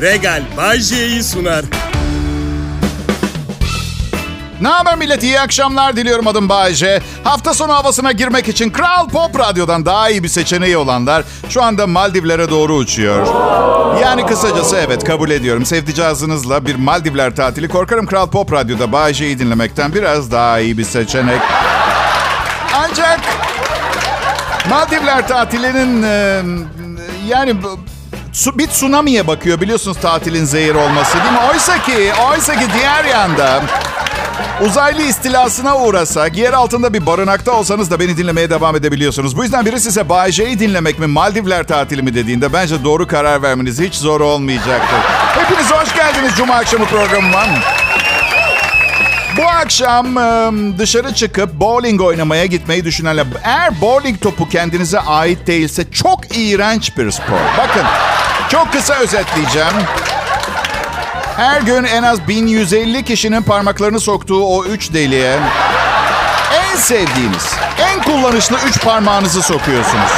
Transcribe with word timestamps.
Regal 0.00 0.42
Bajje'yi 0.56 1.22
sunar. 1.22 1.64
Ne 4.60 4.68
haber 4.68 4.96
millet? 4.96 5.22
İyi 5.22 5.40
akşamlar 5.40 5.96
diliyorum 5.96 6.26
adım 6.26 6.48
Bayece. 6.48 7.02
Hafta 7.24 7.54
sonu 7.54 7.74
havasına 7.74 8.12
girmek 8.12 8.48
için 8.48 8.70
Kral 8.70 9.08
Pop 9.08 9.38
Radyo'dan 9.38 9.86
daha 9.86 10.10
iyi 10.10 10.22
bir 10.22 10.28
seçeneği 10.28 10.76
olanlar 10.76 11.24
şu 11.48 11.62
anda 11.62 11.86
Maldivlere 11.86 12.50
doğru 12.50 12.74
uçuyor. 12.74 13.26
Yani 14.02 14.26
kısacası 14.26 14.76
evet 14.76 15.04
kabul 15.04 15.30
ediyorum. 15.30 15.66
Sevdicazınızla 15.66 16.66
bir 16.66 16.74
Maldivler 16.74 17.36
tatili 17.36 17.68
korkarım 17.68 18.06
Kral 18.06 18.26
Pop 18.26 18.52
Radyo'da 18.52 18.92
Bayece'yi 18.92 19.38
dinlemekten 19.38 19.94
biraz 19.94 20.32
daha 20.32 20.60
iyi 20.60 20.78
bir 20.78 20.84
seçenek. 20.84 21.40
Ancak 22.74 23.20
Maldivler 24.70 25.28
tatilinin 25.28 26.02
yani 27.28 27.56
su, 28.32 28.58
bir 28.58 28.66
tsunami'ye 28.66 29.26
bakıyor 29.26 29.60
biliyorsunuz 29.60 29.96
tatilin 30.00 30.44
zehir 30.44 30.74
olması 30.74 31.18
değil 31.18 31.32
mi? 31.32 31.38
Oysa 31.52 31.82
ki, 31.82 32.12
oysa 32.30 32.54
ki 32.54 32.66
diğer 32.74 33.04
yanda 33.04 33.62
uzaylı 34.60 35.02
istilasına 35.02 35.78
uğrasak, 35.78 36.36
yer 36.36 36.52
altında 36.52 36.94
bir 36.94 37.06
barınakta 37.06 37.52
olsanız 37.52 37.90
da 37.90 38.00
beni 38.00 38.16
dinlemeye 38.16 38.50
devam 38.50 38.76
edebiliyorsunuz. 38.76 39.36
Bu 39.36 39.42
yüzden 39.42 39.66
biri 39.66 39.80
size 39.80 40.08
Bay 40.08 40.32
dinlemek 40.32 40.98
mi, 40.98 41.06
Maldivler 41.06 41.66
tatili 41.66 42.02
mi 42.02 42.14
dediğinde 42.14 42.52
bence 42.52 42.84
doğru 42.84 43.06
karar 43.06 43.42
vermeniz 43.42 43.80
hiç 43.80 43.94
zor 43.94 44.20
olmayacaktır. 44.20 44.98
Hepiniz 45.38 45.70
hoş 45.70 45.94
geldiniz 45.94 46.32
Cuma 46.36 46.54
akşamı 46.54 46.84
programıma. 46.84 47.44
Bu 49.36 49.48
akşam 49.48 50.18
e, 50.18 50.50
dışarı 50.78 51.14
çıkıp 51.14 51.54
bowling 51.54 52.00
oynamaya 52.00 52.46
gitmeyi 52.46 52.84
düşünenler... 52.84 53.26
Eğer 53.44 53.80
bowling 53.80 54.20
topu 54.20 54.48
kendinize 54.48 55.00
ait 55.00 55.46
değilse 55.46 55.90
çok 55.90 56.36
iğrenç 56.36 56.96
bir 56.96 57.10
spor. 57.10 57.40
Bakın 57.58 57.82
çok 58.48 58.72
kısa 58.72 58.94
özetleyeceğim. 58.94 59.74
Her 61.36 61.60
gün 61.60 61.84
en 61.84 62.02
az 62.02 62.28
1150 62.28 63.04
kişinin 63.04 63.42
parmaklarını 63.42 64.00
soktuğu 64.00 64.44
o 64.44 64.64
üç 64.64 64.92
deliğe 64.92 65.38
en 66.52 66.76
sevdiğiniz, 66.76 67.54
en 67.78 68.02
kullanışlı 68.02 68.56
üç 68.68 68.80
parmağınızı 68.80 69.42
sokuyorsunuz. 69.42 70.10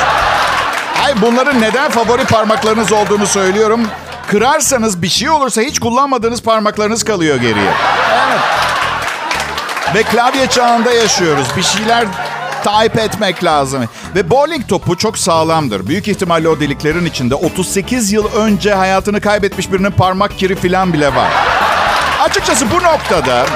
Ay 1.05 1.23
bunların 1.23 1.61
neden 1.61 1.91
favori 1.91 2.25
parmaklarınız 2.25 2.93
olduğunu 2.93 3.27
söylüyorum. 3.27 3.89
Kırarsanız 4.27 5.03
bir 5.03 5.09
şey 5.09 5.31
olursa 5.31 5.63
hiç 5.63 5.79
kullanmadığınız 5.79 6.43
parmaklarınız 6.43 7.05
kalıyor 7.05 7.37
geriye. 7.37 7.73
Evet. 8.11 8.41
Ve 9.95 10.03
klavye 10.03 10.47
çağında 10.47 10.93
yaşıyoruz. 10.93 11.47
Bir 11.57 11.63
şeyler 11.63 12.05
type 12.65 13.03
etmek 13.03 13.45
lazım. 13.45 13.85
Ve 14.15 14.31
bowling 14.31 14.69
topu 14.69 14.97
çok 14.97 15.19
sağlamdır. 15.19 15.87
Büyük 15.87 16.09
ihtimalle 16.09 16.49
o 16.49 16.61
deliklerin 16.61 17.05
içinde 17.05 17.35
38 17.35 18.13
yıl 18.13 18.33
önce 18.35 18.75
hayatını 18.75 19.21
kaybetmiş 19.21 19.73
birinin 19.73 19.91
parmak 19.91 20.39
kiri 20.39 20.55
falan 20.57 20.93
bile 20.93 21.15
var. 21.15 21.29
Açıkçası 22.21 22.71
bu 22.71 22.83
noktada 22.83 23.47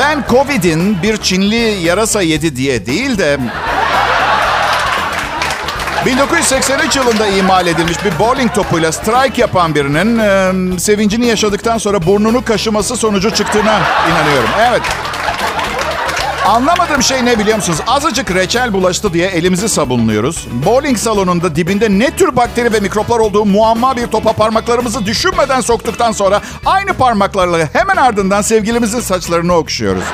ben 0.00 0.24
Covid'in 0.30 1.02
bir 1.02 1.16
Çinli 1.16 1.78
yarasa 1.82 2.22
yedi 2.22 2.56
diye 2.56 2.86
değil 2.86 3.18
de 3.18 3.38
1983 6.06 6.96
yılında 6.96 7.26
imal 7.26 7.66
edilmiş 7.66 8.04
bir 8.04 8.18
bowling 8.18 8.54
topuyla 8.54 8.92
strike 8.92 9.40
yapan 9.40 9.74
birinin 9.74 10.18
e, 10.18 10.78
sevincini 10.78 11.26
yaşadıktan 11.26 11.78
sonra 11.78 12.06
burnunu 12.06 12.44
kaşıması 12.44 12.96
sonucu 12.96 13.30
çıktığına 13.30 13.80
inanıyorum. 14.10 14.50
Evet. 14.68 14.82
Anlamadığım 16.46 17.02
şey 17.02 17.24
ne 17.24 17.38
biliyor 17.38 17.56
musunuz? 17.56 17.78
Azıcık 17.86 18.34
reçel 18.34 18.72
bulaştı 18.72 19.12
diye 19.12 19.28
elimizi 19.28 19.68
sabunluyoruz. 19.68 20.46
Bowling 20.66 20.98
salonunda 20.98 21.56
dibinde 21.56 21.88
ne 21.90 22.10
tür 22.10 22.36
bakteri 22.36 22.72
ve 22.72 22.80
mikroplar 22.80 23.18
olduğu 23.18 23.44
muamma 23.44 23.96
bir 23.96 24.06
topa 24.06 24.32
parmaklarımızı 24.32 25.06
düşünmeden 25.06 25.60
soktuktan 25.60 26.12
sonra 26.12 26.40
aynı 26.66 26.94
parmaklarla 26.94 27.68
hemen 27.72 27.96
ardından 27.96 28.42
sevgilimizin 28.42 29.00
saçlarını 29.00 29.52
okşuyoruz. 29.54 30.04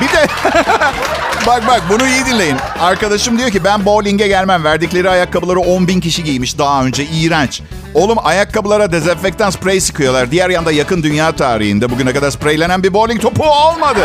Bir 0.00 0.08
de 0.08 0.26
bak 1.48 1.66
bak 1.66 1.82
bunu 1.90 2.06
iyi 2.06 2.26
dinleyin. 2.26 2.56
Arkadaşım 2.80 3.38
diyor 3.38 3.50
ki 3.50 3.64
ben 3.64 3.84
bowling'e 3.84 4.28
gelmem. 4.28 4.64
Verdikleri 4.64 5.10
ayakkabıları 5.10 5.60
10 5.60 5.88
bin 5.88 6.00
kişi 6.00 6.24
giymiş 6.24 6.58
daha 6.58 6.84
önce. 6.84 7.04
İğrenç. 7.04 7.62
Oğlum 7.94 8.18
ayakkabılara 8.24 8.92
dezenfektan 8.92 9.50
sprey 9.50 9.80
sıkıyorlar. 9.80 10.30
Diğer 10.30 10.50
yanda 10.50 10.72
yakın 10.72 11.02
dünya 11.02 11.32
tarihinde 11.32 11.90
bugüne 11.90 12.12
kadar 12.12 12.30
spreylenen 12.30 12.82
bir 12.82 12.94
bowling 12.94 13.22
topu 13.22 13.44
olmadı. 13.44 14.00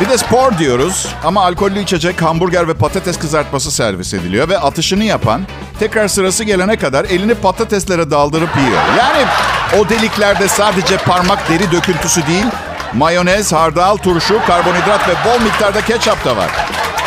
Bir 0.00 0.08
de 0.08 0.18
spor 0.18 0.58
diyoruz 0.58 1.08
ama 1.24 1.44
alkollü 1.44 1.82
içecek, 1.82 2.22
hamburger 2.22 2.68
ve 2.68 2.74
patates 2.74 3.18
kızartması 3.18 3.70
servis 3.70 4.14
ediliyor. 4.14 4.48
Ve 4.48 4.58
atışını 4.58 5.04
yapan 5.04 5.46
tekrar 5.78 6.08
sırası 6.08 6.44
gelene 6.44 6.76
kadar 6.76 7.04
elini 7.04 7.34
patateslere 7.34 8.10
daldırıp 8.10 8.56
yiyor. 8.56 8.80
Yani 8.98 9.24
o 9.78 9.88
deliklerde 9.88 10.48
sadece 10.48 10.96
parmak 10.96 11.48
deri 11.48 11.72
döküntüsü 11.72 12.26
değil, 12.26 12.46
mayonez, 12.94 13.52
hardal, 13.52 13.96
turşu, 13.96 14.40
karbonhidrat 14.46 15.08
ve 15.08 15.12
bol 15.24 15.44
miktarda 15.44 15.80
ketçap 15.80 16.24
da 16.24 16.36
var. 16.36 16.50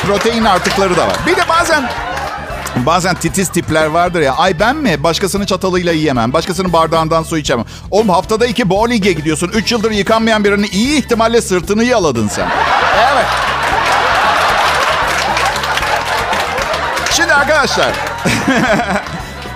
Protein 0.07 0.45
artıkları 0.45 0.97
da 0.97 1.07
var. 1.07 1.15
Bir 1.27 1.35
de 1.35 1.49
bazen 1.49 1.89
Bazen 2.75 3.15
titiz 3.15 3.49
tipler 3.49 3.85
vardır 3.85 4.21
ya. 4.21 4.33
Ay 4.33 4.59
ben 4.59 4.75
mi? 4.75 5.03
Başkasının 5.03 5.45
çatalıyla 5.45 5.91
yiyemem. 5.91 6.33
Başkasının 6.33 6.73
bardağından 6.73 7.23
su 7.23 7.37
içemem. 7.37 7.65
Oğlum 7.91 8.09
haftada 8.09 8.45
iki 8.45 8.69
bowling'e 8.69 9.11
gidiyorsun. 9.13 9.51
Üç 9.53 9.71
yıldır 9.71 9.91
yıkanmayan 9.91 10.43
birinin 10.43 10.69
iyi 10.71 10.97
ihtimalle 10.97 11.41
sırtını 11.41 11.83
yaladın 11.83 12.27
sen. 12.27 12.47
Evet. 13.13 13.25
Şimdi 17.11 17.33
arkadaşlar. 17.33 17.91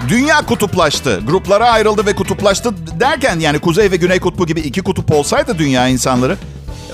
Dünya 0.10 0.46
kutuplaştı. 0.46 1.20
Gruplara 1.28 1.70
ayrıldı 1.70 2.06
ve 2.06 2.16
kutuplaştı 2.16 2.74
derken 3.00 3.40
yani 3.40 3.60
Kuzey 3.60 3.92
ve 3.92 3.96
Güney 3.96 4.20
Kutbu 4.20 4.46
gibi 4.46 4.60
iki 4.60 4.82
kutup 4.82 5.12
olsaydı 5.14 5.58
dünya 5.58 5.88
insanları 5.88 6.38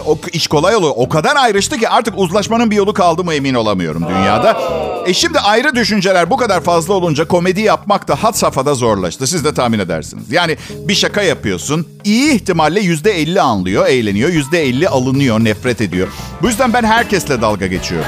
o 0.06 0.18
iş 0.34 0.48
kolay 0.48 0.76
olur. 0.76 0.92
O 0.96 1.10
kadar 1.10 1.36
ayrıştı 1.36 1.78
ki 1.78 1.90
artık 1.90 2.14
uzlaşmanın 2.18 2.72
bir 2.72 2.76
yolu 2.76 2.94
kaldı 2.94 3.24
mı 3.24 3.34
emin 3.34 3.54
olamıyorum 3.54 4.06
dünyada. 4.10 4.58
E 5.06 5.14
şimdi 5.14 5.40
ayrı 5.40 5.76
düşünceler 5.76 6.30
bu 6.30 6.38
kadar 6.38 6.62
fazla 6.62 6.94
olunca 6.94 7.28
komedi 7.28 7.62
yapmak 7.62 8.08
da 8.08 8.24
had 8.24 8.34
safhada 8.34 8.74
zorlaştı. 8.74 9.28
Siz 9.28 9.46
de 9.46 9.54
tahmin 9.54 9.80
edersiniz. 9.80 10.32
Yani 10.32 10.58
bir 10.88 10.96
şaka 10.96 11.22
yapıyorsun. 11.22 11.88
iyi 12.04 12.34
ihtimalle 12.34 12.80
yüzde 12.80 13.12
elli 13.12 13.42
anlıyor, 13.42 13.88
eğleniyor. 13.88 14.30
Yüzde 14.30 14.64
elli 14.64 14.90
alınıyor, 14.90 15.40
nefret 15.40 15.82
ediyor. 15.82 16.08
Bu 16.42 16.48
yüzden 16.48 16.74
ben 16.74 16.84
herkesle 16.84 17.42
dalga 17.42 17.68
geçiyorum. 17.68 18.08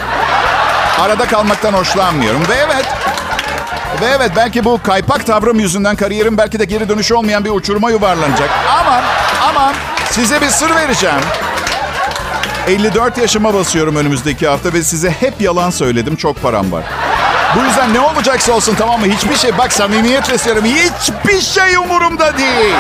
Arada 1.00 1.28
kalmaktan 1.28 1.74
hoşlanmıyorum. 1.74 2.42
Ve 2.42 2.56
evet, 2.66 2.86
ve 4.02 4.06
evet 4.06 4.32
belki 4.36 4.66
bu 4.66 4.80
kaypak 4.84 5.26
tavrım 5.26 5.60
yüzünden 5.60 5.96
kariyerim 5.96 6.38
belki 6.38 6.60
de 6.60 6.66
geri 6.66 6.90
dönüşü 6.90 7.14
olmayan 7.14 7.46
bir 7.46 7.50
uçuruma 7.50 7.92
yuvarlanacak. 7.92 8.50
Ama, 8.80 9.02
ama 9.50 9.74
size 10.12 10.42
bir 10.42 10.50
sır 10.50 10.76
vereceğim. 10.76 11.22
54 12.68 13.18
yaşıma 13.18 13.54
basıyorum 13.54 13.96
önümüzdeki 13.96 14.48
hafta 14.48 14.74
ve 14.74 14.84
size 14.84 15.12
hep 15.12 15.42
yalan 15.42 15.70
söyledim. 15.70 16.16
Çok 16.16 16.42
param 16.42 16.72
var. 16.72 16.84
Bu 17.56 17.64
yüzden 17.64 17.94
ne 17.94 18.00
olacaksa 18.00 18.52
olsun 18.54 18.76
tamam 18.78 19.00
mı? 19.00 19.06
Hiçbir 19.08 19.36
şey 19.36 19.58
bak 19.58 19.74
samimiyetle 19.74 20.38
söylüyorum. 20.38 20.70
Hiçbir 20.72 21.42
şey 21.42 21.76
umurumda 21.76 22.38
değil. 22.38 22.76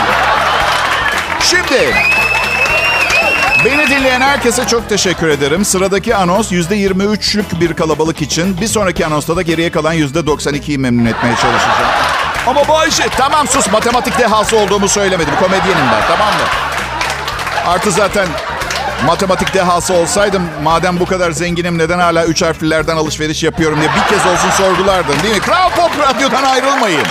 Şimdi 1.39 1.93
beni 3.67 3.87
dinleyen 3.89 4.21
herkese 4.21 4.67
çok 4.67 4.89
teşekkür 4.89 5.27
ederim. 5.27 5.65
Sıradaki 5.65 6.15
anons 6.15 6.51
%23'lük 6.51 7.59
bir 7.61 7.73
kalabalık 7.73 8.21
için. 8.21 8.61
Bir 8.61 8.67
sonraki 8.67 9.05
anonsta 9.05 9.35
da 9.35 9.41
geriye 9.41 9.71
kalan 9.71 9.95
%92'yi 9.95 10.77
memnun 10.77 11.05
etmeye 11.05 11.35
çalışacağım. 11.35 11.89
Ama 12.47 12.67
bu 12.67 12.87
işi 12.87 13.03
tamam 13.17 13.47
sus 13.47 13.71
matematik 13.71 14.19
dehası 14.19 14.57
olduğumu 14.57 14.87
söylemedim. 14.87 15.35
Komedyenim 15.39 15.85
ben 15.93 16.07
tamam 16.07 16.33
mı? 16.33 16.47
Artı 17.67 17.91
zaten 17.91 18.27
matematik 19.05 19.53
dehası 19.53 19.93
olsaydım 19.93 20.43
madem 20.63 20.99
bu 20.99 21.05
kadar 21.05 21.31
zenginim 21.31 21.77
neden 21.77 21.99
hala 21.99 22.25
üç 22.25 22.41
harflilerden 22.41 22.95
alışveriş 22.97 23.43
yapıyorum 23.43 23.79
diye 23.79 23.89
bir 23.89 24.15
kez 24.15 24.25
olsun 24.25 24.49
sorgulardım 24.49 25.15
değil 25.23 25.35
mi? 25.35 25.41
Kral 25.41 25.69
Pop 25.69 25.91
Radyo'dan 25.99 26.43
ayrılmayın. 26.43 27.03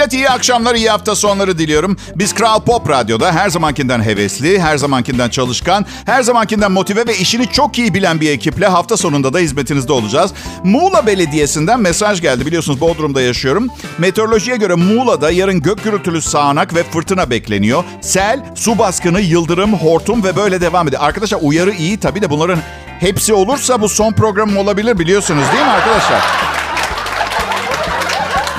Millet, 0.00 0.12
iyi 0.12 0.28
akşamlar, 0.28 0.74
iyi 0.74 0.90
hafta 0.90 1.14
sonları 1.14 1.58
diliyorum. 1.58 1.96
Biz 2.16 2.34
Kral 2.34 2.60
Pop 2.60 2.90
Radyo'da 2.90 3.32
her 3.32 3.50
zamankinden 3.50 4.02
hevesli, 4.02 4.60
her 4.60 4.76
zamankinden 4.76 5.28
çalışkan, 5.28 5.86
her 6.06 6.22
zamankinden 6.22 6.72
motive 6.72 7.06
ve 7.06 7.16
işini 7.16 7.46
çok 7.52 7.78
iyi 7.78 7.94
bilen 7.94 8.20
bir 8.20 8.30
ekiple 8.30 8.66
hafta 8.66 8.96
sonunda 8.96 9.32
da 9.32 9.38
hizmetinizde 9.38 9.92
olacağız. 9.92 10.32
Muğla 10.64 11.06
Belediyesi'nden 11.06 11.80
mesaj 11.80 12.20
geldi. 12.20 12.46
Biliyorsunuz 12.46 12.80
Bodrum'da 12.80 13.22
yaşıyorum. 13.22 13.68
Meteorolojiye 13.98 14.56
göre 14.56 14.74
Muğla'da 14.74 15.30
yarın 15.30 15.62
gök 15.62 15.84
gürültülü 15.84 16.22
sağanak 16.22 16.74
ve 16.74 16.82
fırtına 16.82 17.30
bekleniyor. 17.30 17.84
Sel, 18.00 18.44
su 18.54 18.78
baskını, 18.78 19.20
yıldırım, 19.20 19.74
hortum 19.74 20.24
ve 20.24 20.36
böyle 20.36 20.60
devam 20.60 20.88
ediyor. 20.88 21.02
Arkadaşlar 21.02 21.38
uyarı 21.42 21.70
iyi 21.70 22.00
tabii 22.00 22.22
de 22.22 22.30
bunların 22.30 22.58
hepsi 23.00 23.34
olursa 23.34 23.80
bu 23.80 23.88
son 23.88 24.12
programım 24.12 24.56
olabilir 24.56 24.98
biliyorsunuz 24.98 25.44
değil 25.52 25.64
mi 25.64 25.70
arkadaşlar? 25.70 26.59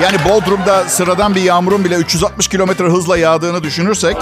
Yani 0.04 0.18
Bodrum'da 0.30 0.90
sıradan 0.90 1.36
bir 1.36 1.42
yağmurun 1.42 1.86
bile 1.86 1.96
360 1.96 2.48
kilometre 2.48 2.86
hızla 2.86 3.18
yağdığını 3.18 3.64
düşünürsek... 3.64 4.18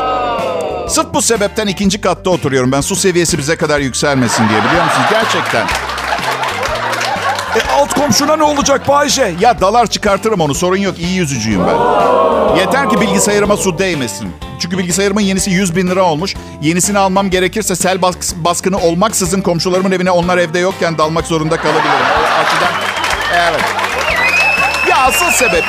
Sırf 0.90 1.14
bu 1.14 1.22
sebepten 1.22 1.68
ikinci 1.68 2.02
katta 2.02 2.30
oturuyorum. 2.30 2.72
Ben 2.72 2.82
su 2.82 2.96
seviyesi 2.96 3.38
bize 3.38 3.56
kadar 3.56 3.80
yükselmesin 3.80 4.50
diye 4.50 4.64
biliyor 4.64 4.84
musunuz? 4.84 5.08
Gerçekten. 5.12 5.68
E 7.56 7.62
alt 7.80 7.94
komşuna 7.94 8.36
ne 8.36 8.44
olacak 8.44 8.88
Bayce? 8.88 9.36
Ya 9.40 9.62
dalar 9.62 9.88
çıkartırım 9.88 10.42
onu 10.42 10.56
sorun 10.56 10.78
yok. 10.78 11.00
İyi 11.00 11.16
yüzücüyüm 11.18 11.62
ben. 11.68 11.76
Yeter 12.58 12.90
ki 12.90 13.02
bilgisayarıma 13.02 13.58
su 13.58 13.78
değmesin. 13.78 14.32
Çünkü 14.60 14.78
bilgisayarımın 14.78 15.22
yenisi 15.22 15.52
100 15.52 15.76
bin 15.76 15.88
lira 15.88 16.04
olmuş. 16.04 16.36
Yenisini 16.62 17.00
almam 17.00 17.30
gerekirse 17.30 17.76
sel 17.76 18.02
bas- 18.02 18.36
baskını 18.36 18.78
olmaksızın 18.78 19.42
komşularımın 19.42 19.92
evine 19.92 20.12
onlar 20.12 20.38
evde 20.38 20.60
yokken 20.60 20.98
dalmak 20.98 21.26
zorunda 21.26 21.58
kalabilirim. 21.58 21.90
O 21.92 22.40
açıdan 22.42 22.74
evet. 23.34 23.62
Asıl 25.08 25.32
sebep 25.32 25.64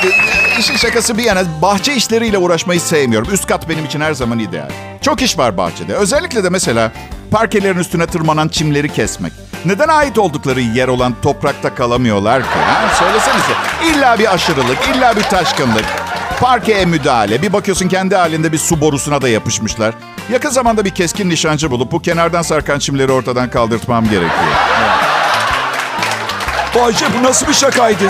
işin 0.59 0.77
şakası 0.77 1.19
bir 1.19 1.25
yana 1.25 1.43
bahçe 1.63 1.95
işleriyle 1.95 2.39
uğraşmayı 2.39 2.81
sevmiyorum. 2.81 3.29
Üst 3.33 3.47
kat 3.47 3.69
benim 3.69 3.85
için 3.85 4.01
her 4.01 4.13
zaman 4.13 4.39
ideal. 4.39 4.71
Çok 5.03 5.23
iş 5.23 5.39
var 5.39 5.57
bahçede. 5.57 5.95
Özellikle 5.95 6.45
de 6.45 6.49
mesela 6.49 6.93
parkelerin 7.31 7.79
üstüne 7.79 8.07
tırmanan 8.07 8.49
çimleri 8.49 8.93
kesmek. 8.93 9.33
Neden 9.65 9.89
ait 9.89 10.19
oldukları 10.19 10.61
yer 10.61 10.89
olan 10.89 11.15
toprakta 11.23 11.75
kalamıyorlar 11.75 12.43
ki? 12.43 12.49
Ha? 12.49 12.95
Söylesenize. 12.95 13.53
İlla 13.85 14.19
bir 14.19 14.35
aşırılık, 14.35 14.79
illa 14.95 15.17
bir 15.17 15.23
taşkınlık. 15.23 15.85
Parkeye 16.41 16.85
müdahale. 16.85 17.43
Bir 17.43 17.53
bakıyorsun 17.53 17.89
kendi 17.89 18.17
halinde 18.17 18.53
bir 18.53 18.59
su 18.59 18.81
borusuna 18.81 19.23
da 19.23 19.29
yapışmışlar. 19.29 19.95
Yakın 20.33 20.51
zamanda 20.51 20.85
bir 20.85 20.91
keskin 20.91 21.31
nişancı 21.31 21.71
bulup 21.71 21.93
bu 21.93 22.03
kenardan 22.03 22.43
sarkan 22.43 22.79
çimleri 22.79 23.13
ortadan 23.13 23.51
kaldırtmam 23.51 24.05
gerekiyor. 24.05 24.55
Bayce 26.75 27.07
bu 27.19 27.23
nasıl 27.23 27.47
bir 27.49 27.55
şakaydı? 27.55 28.05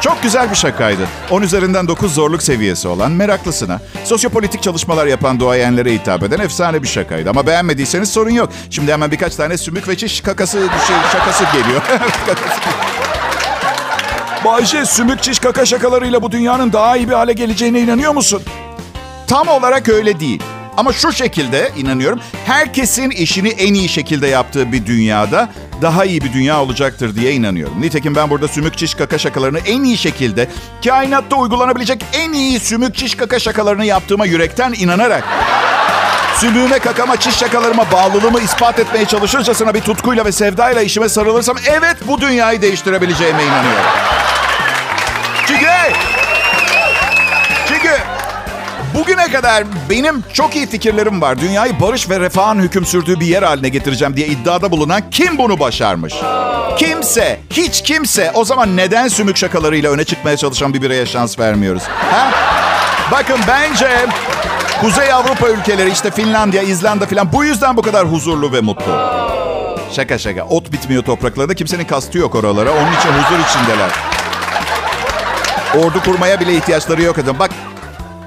Çok 0.00 0.22
güzel 0.22 0.50
bir 0.50 0.56
şakaydı. 0.56 1.02
10 1.30 1.42
üzerinden 1.42 1.88
9 1.88 2.14
zorluk 2.14 2.42
seviyesi 2.42 2.88
olan 2.88 3.12
meraklısına, 3.12 3.80
sosyopolitik 4.04 4.62
çalışmalar 4.62 5.06
yapan 5.06 5.40
duayenlere 5.40 5.92
hitap 5.92 6.22
eden 6.22 6.38
efsane 6.38 6.82
bir 6.82 6.88
şakaydı. 6.88 7.30
Ama 7.30 7.46
beğenmediyseniz 7.46 8.08
sorun 8.08 8.30
yok. 8.30 8.48
Şimdi 8.70 8.92
hemen 8.92 9.10
birkaç 9.10 9.36
tane 9.36 9.58
sümük 9.58 9.88
ve 9.88 9.96
çiş 9.96 10.20
kakası 10.20 10.58
şey, 10.86 10.96
şakası 11.12 11.44
geliyor. 11.52 11.82
Bayce 14.44 14.86
sümük 14.86 15.22
çiş 15.22 15.38
kaka 15.38 15.66
şakalarıyla 15.66 16.22
bu 16.22 16.32
dünyanın 16.32 16.72
daha 16.72 16.96
iyi 16.96 17.08
bir 17.08 17.14
hale 17.14 17.32
geleceğine 17.32 17.80
inanıyor 17.80 18.14
musun? 18.14 18.42
Tam 19.26 19.48
olarak 19.48 19.88
öyle 19.88 20.20
değil. 20.20 20.42
Ama 20.80 20.92
şu 20.92 21.12
şekilde 21.12 21.70
inanıyorum. 21.76 22.20
Herkesin 22.46 23.10
işini 23.10 23.48
en 23.48 23.74
iyi 23.74 23.88
şekilde 23.88 24.26
yaptığı 24.26 24.72
bir 24.72 24.86
dünyada 24.86 25.48
daha 25.82 26.04
iyi 26.04 26.20
bir 26.20 26.32
dünya 26.32 26.62
olacaktır 26.62 27.16
diye 27.16 27.32
inanıyorum. 27.32 27.82
Nitekim 27.82 28.14
ben 28.14 28.30
burada 28.30 28.48
sümük 28.48 28.78
çiş 28.78 28.94
kaka 28.94 29.18
şakalarını 29.18 29.58
en 29.58 29.84
iyi 29.84 29.98
şekilde 29.98 30.48
kainatta 30.84 31.36
uygulanabilecek 31.36 32.04
en 32.12 32.32
iyi 32.32 32.60
sümük 32.60 32.94
çiş 32.94 33.14
kaka 33.14 33.38
şakalarını 33.38 33.84
yaptığıma 33.84 34.26
yürekten 34.26 34.72
inanarak 34.72 35.24
sümüğüme 36.36 36.78
kakama 36.78 37.16
çiş 37.16 37.34
şakalarıma 37.36 37.92
bağlılığımı 37.92 38.40
ispat 38.40 38.78
etmeye 38.78 39.04
çalışırcasına 39.04 39.74
bir 39.74 39.80
tutkuyla 39.80 40.24
ve 40.24 40.32
sevdayla 40.32 40.82
işime 40.82 41.08
sarılırsam 41.08 41.56
evet 41.66 41.96
bu 42.08 42.20
dünyayı 42.20 42.62
değiştirebileceğime 42.62 43.44
inanıyorum. 43.44 44.19
Bugüne 48.94 49.32
kadar 49.32 49.64
benim 49.90 50.24
çok 50.32 50.56
iyi 50.56 50.66
fikirlerim 50.66 51.22
var. 51.22 51.40
Dünyayı 51.40 51.80
barış 51.80 52.10
ve 52.10 52.20
refahın 52.20 52.60
hüküm 52.60 52.86
sürdüğü 52.86 53.20
bir 53.20 53.26
yer 53.26 53.42
haline 53.42 53.68
getireceğim 53.68 54.16
diye 54.16 54.26
iddiada 54.26 54.70
bulunan 54.70 55.02
kim 55.10 55.38
bunu 55.38 55.60
başarmış? 55.60 56.14
Kimse, 56.78 57.40
hiç 57.50 57.82
kimse. 57.82 58.30
O 58.34 58.44
zaman 58.44 58.76
neden 58.76 59.08
sümük 59.08 59.36
şakalarıyla 59.36 59.90
öne 59.90 60.04
çıkmaya 60.04 60.36
çalışan 60.36 60.74
bir 60.74 60.82
bireye 60.82 61.06
şans 61.06 61.38
vermiyoruz? 61.38 61.82
Ha? 62.10 62.30
Bakın 63.12 63.38
bence 63.48 64.06
Kuzey 64.80 65.12
Avrupa 65.12 65.48
ülkeleri 65.48 65.90
işte 65.90 66.10
Finlandiya, 66.10 66.62
İzlanda 66.62 67.06
falan 67.06 67.32
bu 67.32 67.44
yüzden 67.44 67.76
bu 67.76 67.82
kadar 67.82 68.06
huzurlu 68.06 68.52
ve 68.52 68.60
mutlu. 68.60 68.92
Şaka 69.92 70.18
şaka. 70.18 70.44
Ot 70.44 70.72
bitmiyor 70.72 71.02
topraklarda. 71.02 71.54
Kimsenin 71.54 71.84
kastı 71.84 72.18
yok 72.18 72.34
oralara. 72.34 72.70
Onun 72.70 72.92
için 72.92 73.08
huzur 73.08 73.44
içindeler. 73.48 73.90
Ordu 75.74 76.00
kurmaya 76.04 76.40
bile 76.40 76.54
ihtiyaçları 76.56 77.02
yok. 77.02 77.18
Adam. 77.18 77.38
Bak 77.38 77.50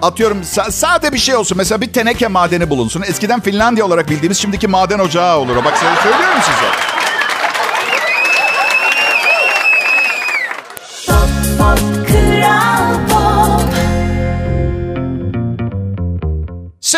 atıyorum 0.03 0.41
sa- 0.41 0.71
sade 0.71 1.13
bir 1.13 1.17
şey 1.17 1.35
olsun. 1.35 1.57
Mesela 1.57 1.81
bir 1.81 1.93
teneke 1.93 2.27
madeni 2.27 2.69
bulunsun. 2.69 3.01
Eskiden 3.01 3.39
Finlandiya 3.41 3.85
olarak 3.85 4.09
bildiğimiz 4.09 4.37
şimdiki 4.37 4.67
maden 4.67 4.99
ocağı 4.99 5.37
olur. 5.37 5.55
Bak 5.65 5.77
söylüyorum 6.03 6.39
size. 6.41 6.92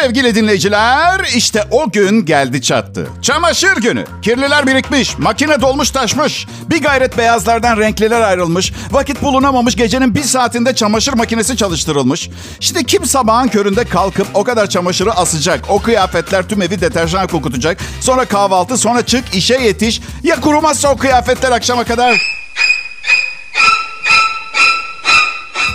Sevgili 0.05 0.35
dinleyiciler, 0.35 1.21
işte 1.35 1.63
o 1.71 1.91
gün 1.91 2.25
geldi 2.25 2.61
çattı. 2.61 3.07
Çamaşır 3.21 3.75
günü. 3.75 4.05
Kirliler 4.21 4.67
birikmiş, 4.67 5.17
makine 5.17 5.61
dolmuş 5.61 5.91
taşmış. 5.91 6.47
Bir 6.69 6.83
gayret 6.83 7.17
beyazlardan 7.17 7.77
renkliler 7.77 8.21
ayrılmış. 8.21 8.73
Vakit 8.91 9.21
bulunamamış, 9.21 9.75
gecenin 9.75 10.15
bir 10.15 10.23
saatinde 10.23 10.75
çamaşır 10.75 11.13
makinesi 11.13 11.57
çalıştırılmış. 11.57 12.29
Şimdi 12.59 12.85
kim 12.85 13.05
sabahın 13.05 13.47
köründe 13.47 13.85
kalkıp 13.85 14.27
o 14.33 14.43
kadar 14.43 14.67
çamaşırı 14.69 15.11
asacak? 15.11 15.59
O 15.69 15.81
kıyafetler 15.81 16.47
tüm 16.47 16.61
evi 16.61 16.81
deterjan 16.81 17.27
kokutacak. 17.27 17.77
Sonra 18.01 18.25
kahvaltı, 18.25 18.77
sonra 18.77 19.05
çık, 19.05 19.35
işe 19.35 19.55
yetiş. 19.55 20.01
Ya 20.23 20.41
kurumazsa 20.41 20.91
o 20.91 20.97
kıyafetler 20.97 21.51
akşama 21.51 21.83
kadar... 21.83 22.34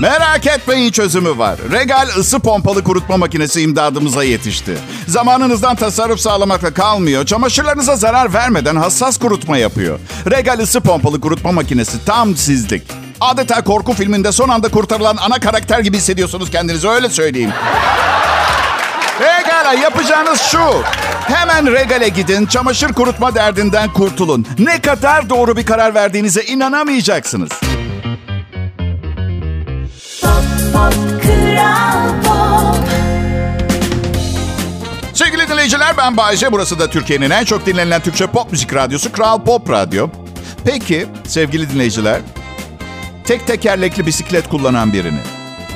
Merak 0.00 0.46
etmeyin 0.46 0.90
çözümü 0.90 1.38
var. 1.38 1.56
Regal 1.72 2.08
ısı 2.18 2.40
pompalı 2.40 2.84
kurutma 2.84 3.16
makinesi 3.16 3.60
imdadımıza 3.62 4.24
yetişti. 4.24 4.78
Zamanınızdan 5.06 5.76
tasarruf 5.76 6.20
sağlamakla 6.20 6.74
kalmıyor. 6.74 7.26
Çamaşırlarınıza 7.26 7.96
zarar 7.96 8.32
vermeden 8.32 8.76
hassas 8.76 9.18
kurutma 9.18 9.56
yapıyor. 9.56 9.98
Regal 10.30 10.58
ısı 10.58 10.80
pompalı 10.80 11.20
kurutma 11.20 11.52
makinesi 11.52 12.04
tam 12.04 12.36
sizlik. 12.36 12.82
Adeta 13.20 13.64
korku 13.64 13.92
filminde 13.92 14.32
son 14.32 14.48
anda 14.48 14.68
kurtarılan 14.68 15.16
ana 15.16 15.40
karakter 15.40 15.80
gibi 15.80 15.96
hissediyorsunuz 15.96 16.50
kendinizi 16.50 16.88
öyle 16.88 17.08
söyleyeyim. 17.08 17.52
Regal'a 19.20 19.74
yapacağınız 19.74 20.40
şu. 20.40 20.82
Hemen 21.20 21.72
Regal'e 21.72 22.08
gidin, 22.08 22.46
çamaşır 22.46 22.92
kurutma 22.92 23.34
derdinden 23.34 23.92
kurtulun. 23.92 24.46
Ne 24.58 24.80
kadar 24.80 25.30
doğru 25.30 25.56
bir 25.56 25.66
karar 25.66 25.94
verdiğinize 25.94 26.42
inanamayacaksınız. 26.42 27.50
Sevgili 35.14 35.48
dinleyiciler 35.48 35.96
ben 35.96 36.16
Bayece. 36.16 36.52
Burası 36.52 36.78
da 36.78 36.90
Türkiye'nin 36.90 37.30
en 37.30 37.44
çok 37.44 37.66
dinlenilen 37.66 38.00
Türkçe 38.00 38.26
pop 38.26 38.52
müzik 38.52 38.74
radyosu 38.74 39.12
Kral 39.12 39.44
Pop 39.44 39.70
Radyo. 39.70 40.08
Peki 40.64 41.06
sevgili 41.26 41.70
dinleyiciler, 41.70 42.20
tek 43.24 43.46
tekerlekli 43.46 44.06
bisiklet 44.06 44.48
kullanan 44.48 44.92
birini, 44.92 45.20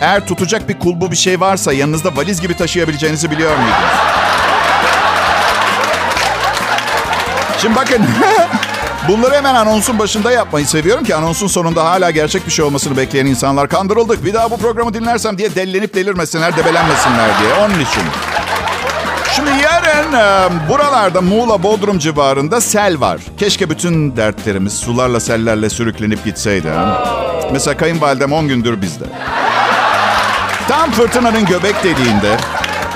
eğer 0.01 0.27
tutacak 0.27 0.69
bir 0.69 0.79
kulbu 0.79 1.11
bir 1.11 1.17
şey 1.17 1.41
varsa 1.41 1.73
yanınızda 1.73 2.17
valiz 2.17 2.41
gibi 2.41 2.57
taşıyabileceğinizi 2.57 3.31
biliyor 3.31 3.57
muydunuz? 3.57 3.93
Şimdi 7.59 7.77
bakın 7.77 8.03
bunları 9.09 9.35
hemen 9.35 9.55
anonsun 9.55 9.99
başında 9.99 10.33
yapmayı 10.33 10.67
seviyorum 10.67 11.05
ki 11.05 11.15
anonsun 11.15 11.47
sonunda 11.47 11.85
hala 11.85 12.11
gerçek 12.11 12.47
bir 12.47 12.53
şey 12.53 12.65
olmasını 12.65 12.97
bekleyen 12.97 13.27
insanlar 13.27 13.69
kandırıldık. 13.69 14.25
Bir 14.25 14.35
daha 14.35 14.51
bu 14.51 14.57
programı 14.57 14.95
dinlersem 14.95 15.39
diye 15.39 15.55
dellenip 15.55 15.95
delirmesinler, 15.95 16.57
debelenmesinler 16.57 17.31
diye. 17.41 17.55
Onun 17.55 17.75
için. 17.75 18.03
Şimdi 19.37 19.51
yarın 19.63 20.13
e, 20.13 20.49
buralarda 20.69 21.21
Muğla, 21.21 21.63
Bodrum 21.63 21.99
civarında 21.99 22.61
sel 22.61 23.01
var. 23.01 23.21
Keşke 23.39 23.71
bütün 23.71 24.17
dertlerimiz 24.17 24.73
sularla 24.73 25.21
sellerle 25.21 25.71
sürüklenip 25.71 26.25
gitseydi. 26.25 26.69
Ha? 26.69 27.05
Mesela 27.53 27.77
kayınvalidem 27.77 28.33
10 28.33 28.49
gündür 28.49 28.83
bizde. 28.83 29.05
Tam 30.69 30.91
fırtınanın 30.91 31.45
göbek 31.45 31.85
deliğinde 31.85 32.37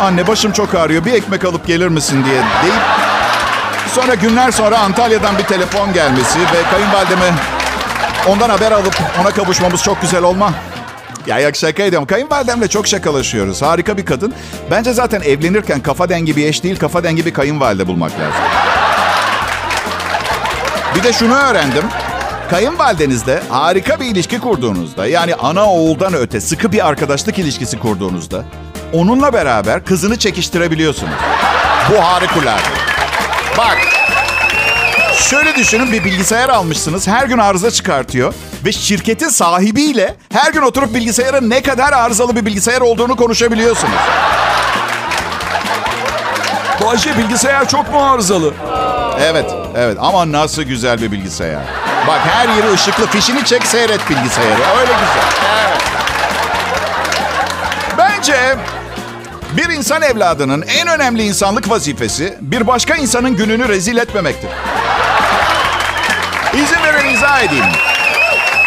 anne 0.00 0.26
başım 0.26 0.52
çok 0.52 0.74
ağrıyor 0.74 1.04
bir 1.04 1.12
ekmek 1.12 1.44
alıp 1.44 1.66
gelir 1.66 1.88
misin 1.88 2.24
diye 2.24 2.42
deyip 2.62 3.07
sonra 3.88 4.14
günler 4.14 4.50
sonra 4.50 4.78
Antalya'dan 4.78 5.38
bir 5.38 5.44
telefon 5.44 5.92
gelmesi 5.92 6.38
ve 6.38 6.70
kayınvalideme 6.70 7.34
ondan 8.28 8.50
haber 8.50 8.72
alıp 8.72 8.94
ona 9.20 9.30
kavuşmamız 9.30 9.82
çok 9.82 10.00
güzel 10.02 10.22
olma. 10.22 10.52
Ya 11.26 11.40
yok 11.40 11.56
şaka 11.56 11.82
ediyorum. 11.82 12.06
Kayınvalidemle 12.06 12.68
çok 12.68 12.86
şakalaşıyoruz. 12.86 13.62
Harika 13.62 13.96
bir 13.96 14.06
kadın. 14.06 14.34
Bence 14.70 14.92
zaten 14.92 15.20
evlenirken 15.20 15.80
kafa 15.80 16.08
dengi 16.08 16.36
bir 16.36 16.46
eş 16.46 16.62
değil, 16.62 16.78
kafa 16.78 17.04
dengi 17.04 17.26
bir 17.26 17.34
kayınvalide 17.34 17.86
bulmak 17.86 18.12
lazım. 18.12 18.42
Bir 20.94 21.02
de 21.02 21.12
şunu 21.12 21.34
öğrendim. 21.34 21.84
Kayınvalidenizle 22.50 23.42
harika 23.48 24.00
bir 24.00 24.04
ilişki 24.06 24.40
kurduğunuzda, 24.40 25.06
yani 25.06 25.34
ana 25.34 25.64
oğuldan 25.64 26.14
öte 26.14 26.40
sıkı 26.40 26.72
bir 26.72 26.86
arkadaşlık 26.86 27.38
ilişkisi 27.38 27.78
kurduğunuzda, 27.78 28.44
onunla 28.92 29.32
beraber 29.32 29.84
kızını 29.84 30.18
çekiştirebiliyorsunuz. 30.18 31.14
Bu 31.90 32.04
harikulade. 32.04 32.87
Bak, 33.58 33.78
Şöyle 35.30 35.54
düşünün 35.54 35.92
bir 35.92 36.04
bilgisayar 36.04 36.48
almışsınız. 36.48 37.08
Her 37.08 37.26
gün 37.26 37.38
arıza 37.38 37.70
çıkartıyor. 37.70 38.34
Ve 38.64 38.72
şirketin 38.72 39.28
sahibiyle 39.28 40.16
her 40.32 40.52
gün 40.52 40.62
oturup 40.62 40.94
bilgisayarın 40.94 41.50
ne 41.50 41.62
kadar 41.62 41.92
arızalı 41.92 42.36
bir 42.36 42.46
bilgisayar 42.46 42.80
olduğunu 42.80 43.16
konuşabiliyorsunuz. 43.16 43.98
Bayce 46.84 47.18
bilgisayar 47.18 47.68
çok 47.68 47.92
mu 47.92 48.10
arızalı? 48.12 48.54
Evet, 49.20 49.54
evet 49.76 49.96
ama 50.00 50.32
nasıl 50.32 50.62
güzel 50.62 51.02
bir 51.02 51.12
bilgisayar. 51.12 51.62
Bak 52.06 52.20
her 52.32 52.48
yeri 52.48 52.72
ışıklı. 52.72 53.06
Fişini 53.06 53.44
çek 53.44 53.66
seyret 53.66 54.10
bilgisayarı. 54.10 54.62
Öyle 54.80 54.92
güzel. 54.92 55.24
Evet. 55.68 55.82
Bence 57.98 58.56
bir 59.56 59.68
insan 59.68 60.02
evladının 60.02 60.62
en 60.62 60.88
önemli 60.88 61.22
insanlık 61.22 61.70
vazifesi 61.70 62.38
bir 62.40 62.66
başka 62.66 62.94
insanın 62.94 63.36
gününü 63.36 63.68
rezil 63.68 63.96
etmemektir. 63.96 64.50
İzin 66.54 66.82
verin 66.82 67.14
izah 67.14 67.42
edeyim. 67.42 67.64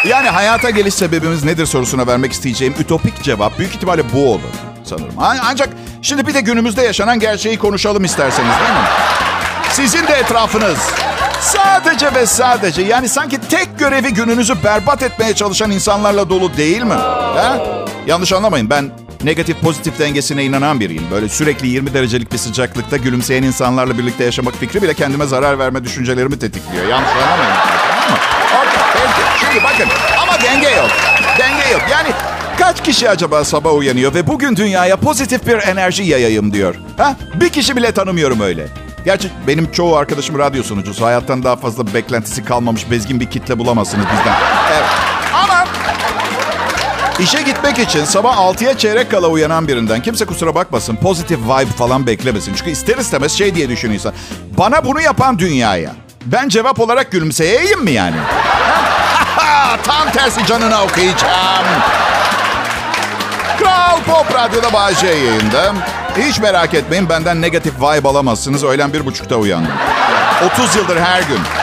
Yani 0.06 0.30
hayata 0.30 0.70
geliş 0.70 0.94
sebebimiz 0.94 1.44
nedir 1.44 1.66
sorusuna 1.66 2.08
vermek 2.08 2.32
isteyeceğim 2.32 2.76
ütopik 2.80 3.24
cevap 3.24 3.60
büyük 3.60 3.76
ihtimalle 3.76 4.14
bu 4.14 4.34
olur 4.34 4.50
sanırım. 4.84 5.14
Ancak 5.18 5.70
şimdi 6.02 6.28
bir 6.28 6.34
de 6.34 6.42
günümüzde 6.42 6.82
yaşanan 6.82 7.20
gerçeği 7.20 7.60
konuşalım 7.60 8.04
isterseniz 8.04 8.52
değil 8.60 8.72
mi? 8.72 8.88
Sizin 9.72 10.08
de 10.08 10.14
etrafınız 10.14 10.78
sadece 11.42 12.16
ve 12.16 12.26
sadece 12.26 12.82
yani 12.82 13.10
sanki 13.10 13.42
tek 13.50 13.80
görevi 13.80 14.14
gününüzü 14.14 14.64
berbat 14.64 15.04
etmeye 15.04 15.36
çalışan 15.36 15.72
insanlarla 15.72 16.30
dolu 16.30 16.58
değil 16.58 16.84
mi? 16.84 16.94
Ha? 16.94 17.58
Yanlış 18.08 18.34
anlamayın 18.34 18.70
ben 18.70 18.92
negatif 19.24 19.62
pozitif 19.62 20.00
dengesine 20.00 20.44
inanan 20.44 20.80
biriyim. 20.80 21.04
Böyle 21.12 21.30
sürekli 21.30 21.68
20 21.68 21.94
derecelik 21.94 22.34
bir 22.34 22.38
sıcaklıkta 22.38 22.98
gülümseyen 22.98 23.44
insanlarla 23.44 23.98
birlikte 23.98 24.24
yaşamak 24.24 24.56
fikri 24.56 24.82
bile 24.82 24.94
kendime 24.94 25.26
zarar 25.26 25.60
verme 25.60 25.84
düşüncelerimi 25.84 26.40
tetikliyor. 26.40 26.88
Yanlış 26.88 27.10
anlamayın. 27.10 27.56
Peki. 28.94 29.46
Şimdi 29.52 29.64
bakın 29.64 29.88
ama 30.22 30.42
denge 30.42 30.70
yok. 30.70 30.90
Denge 31.40 31.72
yok. 31.72 31.82
Yani 31.92 32.10
kaç 32.60 32.84
kişi 32.84 33.10
acaba 33.10 33.44
sabah 33.44 33.74
uyanıyor 33.74 34.14
ve 34.14 34.28
bugün 34.28 34.56
dünyaya 34.56 34.98
pozitif 34.98 35.48
bir 35.48 35.68
enerji 35.68 36.04
yayayım 36.04 36.54
diyor. 36.54 36.76
Ha? 36.98 37.16
Bir 37.36 37.50
kişi 37.50 37.76
bile 37.76 37.92
tanımıyorum 37.92 38.42
öyle. 38.42 38.68
Gerçi 39.06 39.30
benim 39.48 39.72
çoğu 39.72 39.96
arkadaşım 39.96 40.40
radyo 40.40 40.64
sunucusu. 40.64 41.06
Hayattan 41.06 41.44
daha 41.44 41.56
fazla 41.56 41.94
beklentisi 41.94 42.46
kalmamış 42.46 42.92
bezgin 42.92 43.20
bir 43.20 43.26
kitle 43.26 43.60
bulamazsınız 43.60 44.06
bizden. 44.06 44.36
Evet. 44.74 44.86
İşe 47.22 47.42
gitmek 47.42 47.80
için 47.80 48.06
sabah 48.06 48.38
6'ya 48.38 48.78
çeyrek 48.78 49.12
kala 49.12 49.28
uyanan 49.28 49.68
birinden 49.68 50.02
kimse 50.02 50.26
kusura 50.26 50.56
bakmasın 50.56 50.96
pozitif 50.96 51.40
vibe 51.40 51.72
falan 51.72 52.08
beklemesin. 52.08 52.54
Çünkü 52.54 52.72
ister 52.72 52.98
istemez 52.98 53.32
şey 53.32 53.56
diye 53.56 53.70
düşünüyor 53.70 54.00
insan. 54.00 54.14
Bana 54.58 54.86
bunu 54.86 55.02
yapan 55.02 55.40
dünyaya 55.40 55.92
ben 56.26 56.50
cevap 56.50 56.80
olarak 56.80 57.12
gülümseyeyim 57.12 57.84
mi 57.84 57.92
yani? 57.92 58.16
Tam 59.84 60.12
tersi 60.12 60.46
canına 60.46 60.84
okuyacağım. 60.84 61.66
Kral 63.60 63.98
Pop 64.06 64.36
Radyo'da 64.36 64.74
Bağcay 64.74 65.26
yayında. 65.26 65.74
Hiç 66.18 66.40
merak 66.40 66.74
etmeyin 66.74 67.10
benden 67.10 67.42
negatif 67.42 67.74
vibe 67.82 68.08
alamazsınız. 68.08 68.64
Öğlen 68.64 68.94
bir 68.94 69.06
buçukta 69.06 69.36
uyandım. 69.36 69.72
30 70.54 70.76
yıldır 70.76 70.98
her 70.98 71.22
gün. 71.22 71.61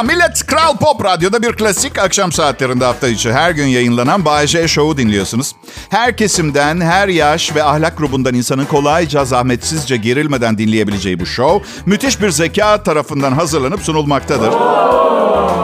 Selam 0.00 0.18
millet. 0.18 0.46
Kral 0.46 0.76
Pop 0.76 1.04
Radyo'da 1.04 1.42
bir 1.42 1.52
klasik 1.52 1.98
akşam 1.98 2.32
saatlerinde 2.32 2.84
hafta 2.84 3.08
içi 3.08 3.32
her 3.32 3.50
gün 3.50 3.66
yayınlanan 3.66 4.24
Bay 4.24 4.46
J 4.46 4.68
Show'u 4.68 4.96
dinliyorsunuz. 4.96 5.52
Her 5.90 6.16
kesimden, 6.16 6.80
her 6.80 7.08
yaş 7.08 7.54
ve 7.54 7.64
ahlak 7.64 7.98
grubundan 7.98 8.34
insanın 8.34 8.64
kolayca, 8.64 9.24
zahmetsizce, 9.24 9.96
gerilmeden 9.96 10.58
dinleyebileceği 10.58 11.20
bu 11.20 11.26
show, 11.26 11.68
müthiş 11.86 12.20
bir 12.20 12.30
zeka 12.30 12.82
tarafından 12.82 13.32
hazırlanıp 13.32 13.82
sunulmaktadır. 13.82 14.52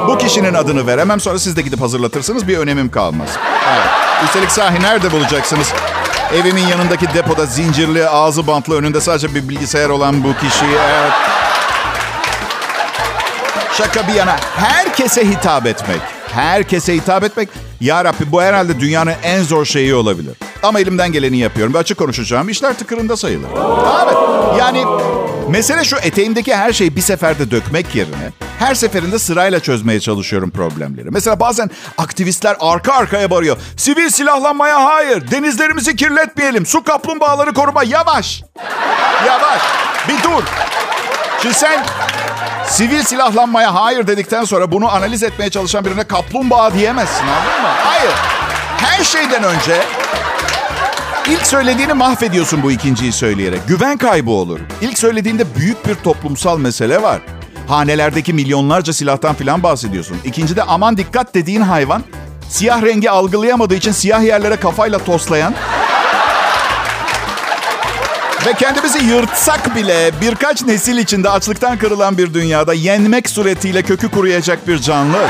Bu 0.09 0.19
kişinin 0.19 0.55
adını 0.55 0.87
veremem 0.87 1.21
sonra 1.21 1.39
siz 1.39 1.57
de 1.57 1.63
gidip 1.63 1.81
hazırlatırsınız 1.81 2.49
bir 2.49 2.59
önemim 2.59 2.91
kalmaz. 2.91 3.29
Evet. 3.69 3.89
Üstelik 4.25 4.51
sahi 4.51 4.83
nerede 4.83 5.13
bulacaksınız? 5.13 5.73
Evimin 6.35 6.67
yanındaki 6.67 7.07
depoda 7.15 7.47
zincirli, 7.47 8.09
ağzı 8.09 8.47
bantlı, 8.47 8.77
önünde 8.77 9.01
sadece 9.01 9.35
bir 9.35 9.49
bilgisayar 9.49 9.89
olan 9.89 10.25
bu 10.25 10.35
kişi. 10.35 10.65
Evet. 10.65 11.36
Şaka 13.79 14.09
bir 14.09 14.13
yana 14.13 14.37
herkese 14.57 15.29
hitap 15.29 15.67
etmek. 15.67 16.01
Herkese 16.33 16.95
hitap 16.95 17.25
etmek. 17.25 17.49
Ya 17.81 18.05
Rabbi 18.05 18.33
bu 18.33 18.43
herhalde 18.43 18.81
dünyanın 18.81 19.13
en 19.23 19.43
zor 19.43 19.65
şeyi 19.65 19.95
olabilir. 19.95 20.37
Ama 20.63 20.81
elimden 20.81 21.13
geleni 21.13 21.39
yapıyorum 21.39 21.75
ve 21.75 21.79
açık 21.79 21.99
konuşacağım. 21.99 22.49
İşler 22.49 22.79
tıkırında 22.79 23.17
sayılır. 23.17 23.49
Evet. 24.05 24.15
Yani 24.59 24.85
mesele 25.49 25.85
şu 25.85 25.97
eteğimdeki 25.97 26.55
her 26.55 26.73
şeyi 26.73 26.97
bir 26.97 27.01
seferde 27.01 27.51
dökmek 27.51 27.95
yerine 27.95 28.33
her 28.59 28.75
seferinde 28.75 29.19
sırayla 29.19 29.61
çözmeye 29.61 30.01
çalışıyorum 30.01 30.51
problemleri. 30.51 31.11
Mesela 31.11 31.41
bazen 31.41 31.71
aktivistler 31.99 32.57
arka 32.61 32.93
arkaya 32.93 33.31
bağırıyor. 33.31 33.57
Sivil 33.77 34.09
silahlanmaya 34.09 34.85
hayır. 34.85 35.31
Denizlerimizi 35.31 35.97
kirletmeyelim. 35.97 36.67
Su 36.67 36.85
kaplumbağaları 36.85 37.55
koruma. 37.55 37.85
Yavaş. 37.85 38.43
Yavaş. 39.27 39.63
Bir 40.09 40.23
dur. 40.23 40.43
Şimdi 41.43 41.55
sen 41.55 41.85
Sivil 42.69 43.03
silahlanmaya 43.03 43.75
hayır 43.75 44.07
dedikten 44.07 44.45
sonra 44.45 44.73
bunu 44.73 44.91
analiz 44.95 45.23
etmeye 45.23 45.51
çalışan 45.51 45.85
birine 45.85 46.05
kaplumbağa 46.05 46.75
diyemezsin 46.75 47.25
anladın 47.27 47.63
mı? 47.63 47.69
Hayır. 47.85 48.13
Her 48.79 49.05
şeyden 49.05 49.43
önce 49.45 49.83
ilk 51.29 51.47
söylediğini 51.47 51.93
mahvediyorsun 51.93 52.63
bu 52.63 52.73
ikinciyi 52.73 53.13
söyleyerek. 53.13 53.61
Güven 53.69 53.97
kaybı 53.97 54.31
olur. 54.31 54.61
İlk 54.81 54.99
söylediğinde 54.99 55.55
büyük 55.57 55.87
bir 55.89 55.95
toplumsal 55.95 56.59
mesele 56.59 57.03
var. 57.03 57.21
Hanelerdeki 57.69 58.33
milyonlarca 58.33 58.93
silahtan 58.93 59.35
filan 59.35 59.63
bahsediyorsun. 59.63 60.17
İkincide 60.25 60.63
aman 60.63 60.97
dikkat 60.97 61.35
dediğin 61.35 61.61
hayvan 61.61 62.03
siyah 62.49 62.83
rengi 62.83 63.11
algılayamadığı 63.11 63.75
için 63.75 63.93
siyah 63.93 64.23
yerlere 64.23 64.57
kafayla 64.57 64.99
toslayan 64.99 65.55
ve 68.47 68.55
kendimizi 68.55 69.05
yırtsak 69.05 69.77
bile 69.77 70.11
birkaç 70.21 70.63
nesil 70.63 70.99
içinde 70.99 71.31
açlıktan 71.31 71.79
kırılan 71.79 72.19
bir 72.19 72.35
dünyada 72.35 72.75
yenmek 72.75 73.31
suretiyle 73.31 73.83
kökü 73.83 74.11
kuruyacak 74.11 74.69
bir 74.69 74.79
canlı. 74.79 75.29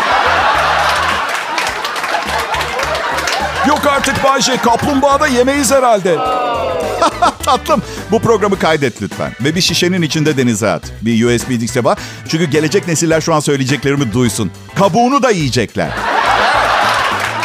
Yok 3.68 3.87
artık 3.87 4.25
Bayce 4.25 4.56
kaplumbağa 4.56 5.20
da 5.20 5.26
yemeyiz 5.26 5.73
herhalde. 5.73 6.16
Tatlım 7.42 7.82
bu 8.11 8.20
programı 8.20 8.58
kaydet 8.58 9.02
lütfen. 9.02 9.32
Ve 9.40 9.54
bir 9.54 9.61
şişenin 9.61 10.02
içinde 10.02 10.37
denize 10.37 10.70
at. 10.70 10.82
Bir 11.02 11.25
USB 11.25 11.61
diskte 11.61 11.85
var. 11.85 11.99
Çünkü 12.28 12.44
gelecek 12.44 12.88
nesiller 12.88 13.20
şu 13.20 13.35
an 13.35 13.40
söyleyeceklerimi 13.40 14.12
duysun. 14.12 14.50
Kabuğunu 14.75 15.23
da 15.23 15.30
yiyecekler. 15.30 15.90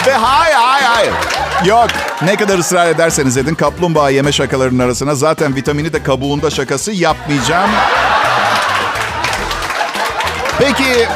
Ve 0.07 0.13
hayır 0.13 0.55
hayır 0.55 0.85
hayır. 0.85 1.40
Yok. 1.65 1.87
Ne 2.21 2.35
kadar 2.35 2.57
ısrar 2.57 2.87
ederseniz 2.87 3.37
edin 3.37 3.55
kaplumbağa 3.55 4.09
yeme 4.09 4.31
şakalarının 4.31 4.83
arasına 4.83 5.15
zaten 5.15 5.55
vitamini 5.55 5.93
de 5.93 6.03
kabuğunda 6.03 6.49
şakası 6.49 6.91
yapmayacağım. 6.91 7.69
Peki 10.59 11.07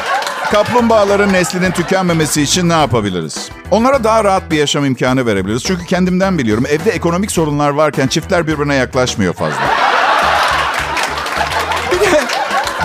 kaplumbağaların 0.52 1.34
neslinin 1.34 1.72
tükenmemesi 1.72 2.42
için 2.42 2.70
ne 2.70 2.74
yapabiliriz? 2.74 3.50
Onlara 3.72 4.04
daha 4.04 4.24
rahat 4.24 4.52
bir 4.52 4.58
yaşam 4.58 4.86
imkanı 4.86 5.26
verebiliriz. 5.26 5.64
Çünkü 5.64 5.86
kendimden 5.86 6.38
biliyorum 6.38 6.64
evde 6.70 6.92
ekonomik 6.92 7.32
sorunlar 7.32 7.70
varken 7.70 8.08
çiftler 8.08 8.48
birbirine 8.48 8.76
yaklaşmıyor 8.76 9.34
fazla. 9.34 9.62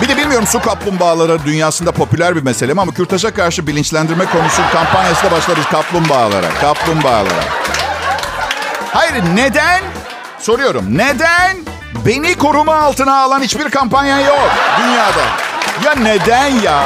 Bir 0.01 0.09
de, 0.09 0.17
bilmiyorum 0.17 0.47
su 0.47 0.61
kaplumbağaları 0.61 1.45
dünyasında 1.45 1.91
popüler 1.91 2.35
bir 2.35 2.43
mesele 2.43 2.73
mi 2.73 2.81
ama 2.81 2.93
kürtaja 2.93 3.33
karşı 3.33 3.67
bilinçlendirme 3.67 4.25
konusu 4.25 4.61
kampanyası 4.73 5.25
da 5.25 5.31
başlarız 5.31 5.65
kaplumbağalara. 5.65 6.47
Kaplumbağalara. 6.61 7.43
Hayır 8.93 9.13
neden? 9.35 9.81
Soruyorum. 10.39 10.97
Neden? 10.97 11.57
Beni 12.05 12.35
koruma 12.35 12.75
altına 12.75 13.21
alan 13.21 13.41
hiçbir 13.41 13.69
kampanya 13.69 14.19
yok 14.19 14.49
dünyada. 14.83 15.21
Ya 15.85 15.95
neden 15.95 16.61
ya? 16.61 16.83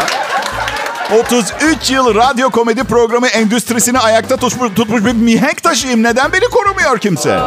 33 1.20 1.92
yıl 1.92 2.16
radyo 2.16 2.50
komedi 2.50 2.84
programı 2.84 3.28
endüstrisini 3.28 4.00
ayakta 4.00 4.38
tutmuş, 4.38 4.74
tutmuş 4.76 5.06
bir 5.06 5.14
mihenk 5.14 5.64
taşıyım. 5.64 6.04
Neden 6.04 6.34
beni 6.34 6.46
korumuyor 6.46 6.98
kimse? 7.00 7.40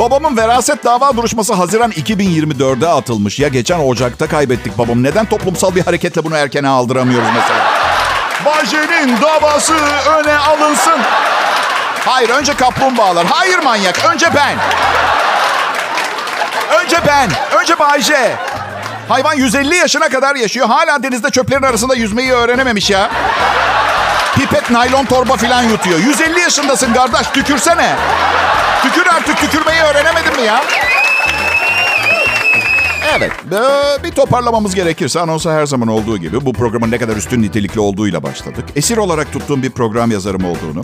Babamın 0.00 0.36
veraset 0.36 0.84
dava 0.84 1.16
duruşması 1.16 1.54
Haziran 1.54 1.90
2024'de 1.90 2.88
atılmış. 2.88 3.38
Ya 3.38 3.48
geçen 3.48 3.78
Ocak'ta 3.78 4.26
kaybettik 4.26 4.78
babam. 4.78 5.02
Neden 5.02 5.26
toplumsal 5.26 5.74
bir 5.74 5.84
hareketle 5.84 6.24
bunu 6.24 6.36
erkene 6.36 6.68
aldıramıyoruz 6.68 7.28
mesela? 7.34 7.70
Bajen'in 8.46 9.22
davası 9.22 9.74
öne 10.20 10.36
alınsın. 10.36 10.98
Hayır 12.04 12.28
önce 12.28 12.54
kaplumbağalar. 12.54 13.26
Hayır 13.26 13.58
manyak. 13.58 14.04
Önce 14.12 14.26
ben. 14.34 14.56
Önce 16.82 16.96
ben. 17.06 17.30
Önce 17.60 17.78
Bayce. 17.78 18.36
Hayvan 19.08 19.34
150 19.34 19.74
yaşına 19.74 20.08
kadar 20.08 20.36
yaşıyor. 20.36 20.66
Hala 20.66 21.02
denizde 21.02 21.30
çöplerin 21.30 21.62
arasında 21.62 21.94
yüzmeyi 21.94 22.32
öğrenememiş 22.32 22.90
ya. 22.90 23.10
Pipet 24.36 24.70
naylon 24.70 25.04
torba 25.04 25.36
filan 25.36 25.62
yutuyor. 25.62 25.98
150 25.98 26.40
yaşındasın 26.40 26.94
kardeş. 26.94 27.26
Tükürsene. 27.34 27.96
Tükür 28.82 29.06
artık 29.06 29.38
tükürmeyi 29.38 29.82
öğrenemedin 29.82 30.36
mi 30.36 30.42
ya? 30.42 30.60
Evet, 33.16 33.32
ee, 33.52 34.04
bir 34.04 34.10
toparlamamız 34.10 34.74
gerekirse 34.74 35.20
anonsa 35.20 35.52
her 35.52 35.66
zaman 35.66 35.88
olduğu 35.88 36.18
gibi 36.18 36.46
bu 36.46 36.52
programın 36.52 36.90
ne 36.90 36.98
kadar 36.98 37.16
üstün 37.16 37.42
nitelikli 37.42 37.80
olduğuyla 37.80 38.22
başladık. 38.22 38.64
Esir 38.76 38.96
olarak 38.96 39.32
tuttuğum 39.32 39.62
bir 39.62 39.70
program 39.70 40.10
yazarım 40.10 40.44
olduğunu, 40.44 40.82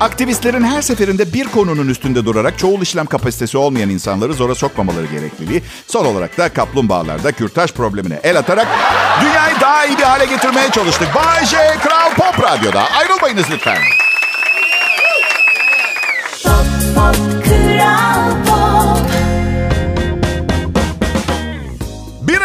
aktivistlerin 0.00 0.62
her 0.62 0.82
seferinde 0.82 1.32
bir 1.32 1.44
konunun 1.44 1.88
üstünde 1.88 2.24
durarak 2.24 2.58
çoğul 2.58 2.82
işlem 2.82 3.06
kapasitesi 3.06 3.58
olmayan 3.58 3.90
insanları 3.90 4.34
zora 4.34 4.54
sokmamaları 4.54 5.06
gerekliliği, 5.06 5.62
son 5.86 6.04
olarak 6.04 6.38
da 6.38 6.48
kaplumbağalarda 6.48 7.32
kürtaj 7.32 7.72
problemine 7.72 8.20
el 8.22 8.38
atarak 8.38 8.66
dünyayı 9.20 9.54
daha 9.60 9.86
iyi 9.86 9.98
bir 9.98 10.02
hale 10.02 10.24
getirmeye 10.24 10.70
çalıştık. 10.70 11.08
Bay 11.14 11.46
J. 11.46 11.56
Kral 11.56 12.14
Pop 12.14 12.42
Radyo'da. 12.42 12.82
Ayrılmayınız 12.82 13.44
lütfen. 13.50 13.78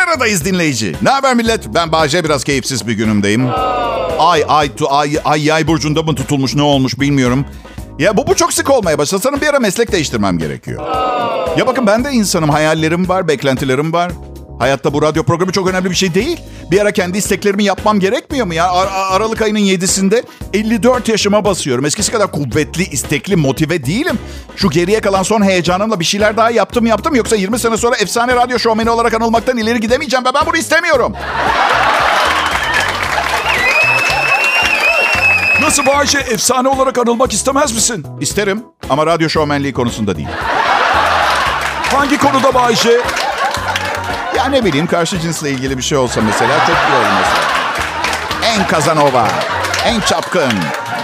Bir 0.09 0.13
aradayız 0.13 0.45
dinleyici. 0.45 0.95
Ne 1.01 1.09
haber 1.09 1.35
millet? 1.35 1.73
Ben 1.73 1.91
Bahçe 1.91 2.23
biraz 2.23 2.43
keyifsiz 2.43 2.87
bir 2.87 2.93
günümdeyim. 2.93 3.49
Ay 4.19 4.43
ay 4.47 4.75
tu, 4.75 4.87
ay 4.93 5.19
ay 5.25 5.45
yay 5.45 5.67
burcunda 5.67 6.03
mı 6.03 6.15
tutulmuş 6.15 6.55
ne 6.55 6.61
olmuş 6.61 6.99
bilmiyorum. 6.99 7.45
Ya 7.99 8.17
bu, 8.17 8.27
bu 8.27 8.35
çok 8.35 8.53
sık 8.53 8.69
olmaya 8.69 8.97
başladı. 8.97 9.21
Sanırım 9.23 9.41
bir 9.41 9.47
ara 9.47 9.59
meslek 9.59 9.91
değiştirmem 9.91 10.37
gerekiyor. 10.37 10.87
Ya 11.57 11.67
bakın 11.67 11.87
ben 11.87 12.03
de 12.03 12.11
insanım. 12.11 12.49
Hayallerim 12.49 13.09
var, 13.09 13.27
beklentilerim 13.27 13.93
var. 13.93 14.11
Hayatta 14.59 14.93
bu 14.93 15.01
radyo 15.01 15.23
programı 15.23 15.51
çok 15.51 15.67
önemli 15.69 15.89
bir 15.89 15.95
şey 15.95 16.13
değil. 16.13 16.39
Bir 16.71 16.81
ara 16.81 16.91
kendi 16.91 17.17
isteklerimi 17.17 17.63
yapmam 17.63 17.99
gerekmiyor 17.99 18.45
mu 18.47 18.53
ya? 18.53 18.71
Ar- 18.71 18.87
Aralık 19.11 19.41
ayının 19.41 19.59
7'sinde 19.59 20.23
54 20.53 21.09
yaşıma 21.09 21.45
basıyorum. 21.45 21.85
Eskisi 21.85 22.11
kadar 22.11 22.31
kuvvetli, 22.31 22.83
istekli, 22.83 23.35
motive 23.35 23.85
değilim. 23.85 24.19
Şu 24.55 24.69
geriye 24.69 25.01
kalan 25.01 25.23
son 25.23 25.41
heyecanımla 25.43 25.99
bir 25.99 26.05
şeyler 26.05 26.37
daha 26.37 26.51
yaptım 26.51 26.85
yaptım. 26.85 27.15
Yoksa 27.15 27.35
20 27.35 27.59
sene 27.59 27.77
sonra 27.77 27.95
efsane 27.95 28.35
radyo 28.35 28.59
şovmeni 28.59 28.89
olarak 28.89 29.13
anılmaktan 29.13 29.57
ileri 29.57 29.79
gidemeyeceğim 29.79 30.25
ve 30.25 30.29
ben 30.35 30.45
bunu 30.45 30.57
istemiyorum. 30.57 31.13
Nasıl 35.61 35.85
Bayşe 35.85 36.19
efsane 36.19 36.67
olarak 36.67 36.97
anılmak 36.97 37.33
istemez 37.33 37.71
misin? 37.73 38.05
İsterim 38.21 38.63
ama 38.89 39.05
radyo 39.05 39.29
şovmenliği 39.29 39.73
konusunda 39.73 40.15
değil. 40.15 40.27
Hangi 41.95 42.17
konuda 42.17 42.53
Bayşe? 42.53 43.01
Ya 44.39 44.45
ne 44.45 44.65
bileyim 44.65 44.87
karşı 44.87 45.19
cinsle 45.19 45.51
ilgili 45.51 45.77
bir 45.77 45.83
şey 45.83 45.97
olsa 45.97 46.21
mesela 46.21 46.59
çok 46.59 46.75
iyi 46.75 46.95
olur. 46.97 47.27
En 48.43 48.67
kazanova, 48.67 49.27
en 49.85 49.99
çapkın. 49.99 50.51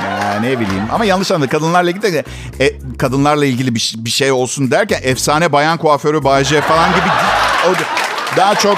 Ya 0.05 0.39
ne 0.41 0.59
bileyim 0.59 0.83
ama 0.91 1.05
yanlış 1.05 1.31
anladım. 1.31 1.49
Kadınlarla 1.49 1.89
ilgili 1.89 2.13
de 2.13 2.23
e, 2.59 2.71
kadınlarla 2.97 3.45
ilgili 3.45 3.75
bir, 3.75 3.93
bir 3.97 4.09
şey 4.09 4.31
olsun 4.31 4.71
derken 4.71 4.99
efsane 5.03 5.51
bayan 5.51 5.77
kuaförü 5.77 6.23
Bayce 6.23 6.61
falan 6.61 6.89
gibi 6.89 7.09
o 7.69 7.73
daha 8.37 8.55
çok 8.55 8.77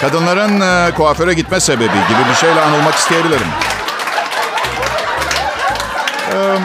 kadınların 0.00 0.60
e, 0.60 0.94
kuaföre 0.94 1.34
gitme 1.34 1.60
sebebi 1.60 1.84
gibi 2.08 2.28
bir 2.30 2.34
şeyle 2.34 2.60
anılmak 2.60 2.94
isteyebilirim. 2.94 3.46
Eee, 6.32 6.58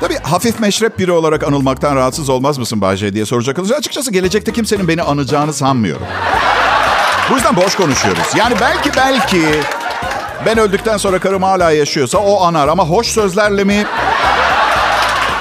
Tabii 0.00 0.18
hafif 0.22 0.60
meşrep 0.60 0.98
biri 0.98 1.12
olarak 1.12 1.44
anılmaktan 1.44 1.96
rahatsız 1.96 2.28
olmaz 2.28 2.58
mısın 2.58 2.80
Bayce 2.80 3.14
diye 3.14 3.26
soracak 3.26 3.58
olursa 3.58 3.74
açıkçası 3.74 4.12
gelecekte 4.12 4.52
kimsenin 4.52 4.88
beni 4.88 5.02
anacağını 5.02 5.52
sanmıyorum. 5.52 6.06
Bu 7.30 7.34
yüzden 7.34 7.56
boş 7.56 7.74
konuşuyoruz. 7.76 8.26
Yani 8.36 8.54
belki 8.60 8.90
belki 8.96 9.42
ben 10.46 10.58
öldükten 10.58 10.96
sonra 10.96 11.18
karım 11.18 11.42
hala 11.42 11.70
yaşıyorsa 11.70 12.18
o 12.18 12.44
anar 12.44 12.68
ama 12.68 12.84
hoş 12.84 13.06
sözlerle 13.06 13.64
mi? 13.64 13.86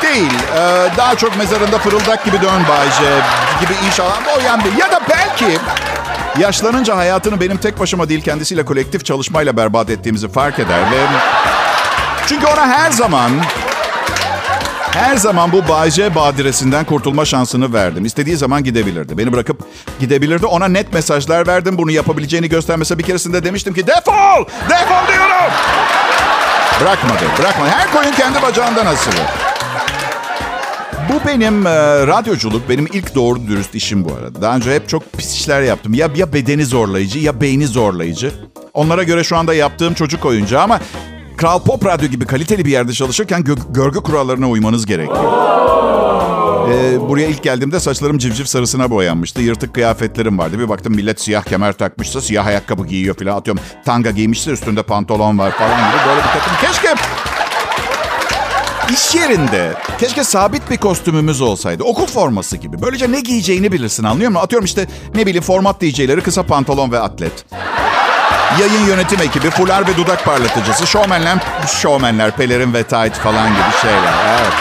Değil. 0.02 0.32
Ee, 0.58 0.88
daha 0.98 1.16
çok 1.16 1.38
mezarında 1.38 1.78
fırıldak 1.78 2.26
gibi 2.26 2.42
dön 2.42 2.64
Bayce 2.70 3.14
gibi 3.62 3.74
inşallah. 3.88 4.22
O 4.38 4.42
yani 4.42 4.64
ya 4.80 4.92
da 4.92 5.02
belki 5.10 5.60
yaşlanınca 6.40 6.98
hayatını 6.98 7.42
benim 7.42 7.58
tek 7.58 7.80
başıma 7.80 8.10
değil 8.10 8.22
kendisiyle 8.22 8.66
kolektif 8.66 9.06
çalışmayla 9.06 9.58
berbat 9.58 9.90
ettiğimizi 9.90 10.28
fark 10.28 10.60
eder 10.60 10.80
ve 10.80 11.06
çünkü 12.28 12.46
ona 12.46 12.68
her 12.68 12.92
zaman 12.92 13.32
her 14.98 15.18
zaman 15.18 15.52
bu 15.52 15.68
Bayce 15.68 16.16
badiresinden 16.16 16.86
kurtulma 16.86 17.26
şansını 17.26 17.74
verdim. 17.74 18.06
İstediği 18.06 18.38
zaman 18.38 18.64
gidebilirdi. 18.64 19.18
Beni 19.18 19.34
bırakıp 19.34 19.60
gidebilirdi. 20.00 20.46
Ona 20.46 20.68
net 20.68 20.94
mesajlar 20.94 21.48
verdim. 21.48 21.78
Bunu 21.78 21.92
yapabileceğini 21.92 22.50
göstermese 22.50 22.98
bir 22.98 23.04
keresinde 23.04 23.44
demiştim 23.44 23.74
ki 23.74 23.88
defol! 23.88 24.46
Defol 24.70 25.08
diyorum! 25.08 25.54
Bırakmadı, 26.82 27.24
bırakmadı. 27.40 27.70
Her 27.70 27.92
koyun 27.92 28.12
kendi 28.12 28.42
bacağından 28.42 28.86
asılı. 28.86 29.22
Bu 31.10 31.28
benim 31.28 31.68
e, 31.68 31.72
radyoculuk, 32.08 32.70
benim 32.70 32.88
ilk 32.94 33.16
doğru 33.16 33.48
dürüst 33.48 33.76
işim 33.76 34.06
bu 34.06 34.14
arada. 34.14 34.42
Daha 34.42 34.56
önce 34.56 34.76
hep 34.76 34.90
çok 34.90 35.14
pis 35.14 35.36
işler 35.36 35.62
yaptım. 35.62 35.94
Ya, 35.94 36.10
ya 36.16 36.34
bedeni 36.34 36.66
zorlayıcı 36.66 37.20
ya 37.20 37.42
beyni 37.42 37.68
zorlayıcı. 37.68 38.32
Onlara 38.74 39.04
göre 39.04 39.24
şu 39.24 39.38
anda 39.38 39.54
yaptığım 39.54 39.94
çocuk 39.94 40.26
oyuncağı 40.26 40.64
ama 40.64 40.80
Kral 41.38 41.60
Pop 41.60 41.86
Radyo 41.86 42.08
gibi 42.08 42.26
kaliteli 42.26 42.66
bir 42.66 42.72
yerde 42.72 42.94
çalışırken 42.94 43.42
gö- 43.42 43.74
görgü 43.74 44.00
kurallarına 44.00 44.50
uymanız 44.50 44.86
gerekiyor. 44.86 45.34
Ee, 46.72 47.10
buraya 47.10 47.28
ilk 47.28 47.44
geldiğimde 47.44 47.80
saçlarım 47.80 48.18
civciv 48.18 48.46
sarısına 48.46 48.90
boyanmıştı. 48.90 49.42
Yırtık 49.42 49.74
kıyafetlerim 49.74 50.40
vardı. 50.40 50.60
Bir 50.60 50.70
baktım 50.70 50.96
millet 50.96 51.22
siyah 51.22 51.44
kemer 51.44 51.74
takmışsa 51.74 52.22
siyah 52.22 52.46
ayakkabı 52.46 52.88
giyiyor 52.88 53.16
falan. 53.16 53.38
Atıyorum 53.38 53.64
tanga 53.86 54.12
giymişse 54.12 54.52
üstünde 54.52 54.84
pantolon 54.84 55.38
var 55.38 55.52
falan 55.52 55.78
gibi. 55.78 56.08
Böyle 56.08 56.20
bir 56.20 56.28
takım. 56.28 56.54
Keşke 56.62 56.96
iş 58.94 59.16
yerinde 59.16 59.74
keşke 60.00 60.24
sabit 60.24 60.70
bir 60.72 60.78
kostümümüz 60.78 61.42
olsaydı. 61.42 61.84
Okul 61.84 62.06
forması 62.08 62.58
gibi. 62.58 62.82
Böylece 62.82 63.12
ne 63.12 63.20
giyeceğini 63.22 63.72
bilirsin 63.72 64.04
anlıyor 64.04 64.32
musun? 64.32 64.44
Atıyorum 64.44 64.66
işte 64.66 64.88
ne 65.16 65.26
bileyim 65.26 65.44
format 65.44 65.82
DJ'leri 65.82 66.22
kısa 66.22 66.44
pantolon 66.44 66.92
ve 66.92 67.00
atlet. 67.00 67.46
Yayın 68.60 68.86
yönetim 68.86 69.22
ekibi, 69.22 69.50
fular 69.50 69.88
ve 69.88 69.98
dudak 69.98 70.26
parlatıcısı, 70.26 70.88
şovmenler, 70.88 71.38
şovmenler, 71.82 72.32
pelerin 72.32 72.74
ve 72.74 72.84
tight 72.84 73.16
falan 73.16 73.48
gibi 73.48 73.82
şeyler. 73.82 74.14
Evet. 74.30 74.54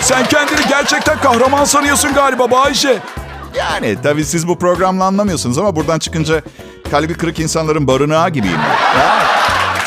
Sen 0.00 0.24
kendini 0.24 0.60
gerçekten 0.68 1.18
kahraman 1.20 1.64
sanıyorsun 1.64 2.14
galiba 2.14 2.50
Bayşe. 2.50 2.98
Yani 3.54 4.02
tabii 4.02 4.24
siz 4.24 4.48
bu 4.48 4.58
programla 4.58 5.04
anlamıyorsunuz 5.04 5.58
ama 5.58 5.76
buradan 5.76 5.98
çıkınca 5.98 6.42
kalbi 6.90 7.14
kırık 7.14 7.38
insanların 7.38 7.86
barınağı 7.86 8.30
gibiyim. 8.30 8.60
Ya. 8.98 9.16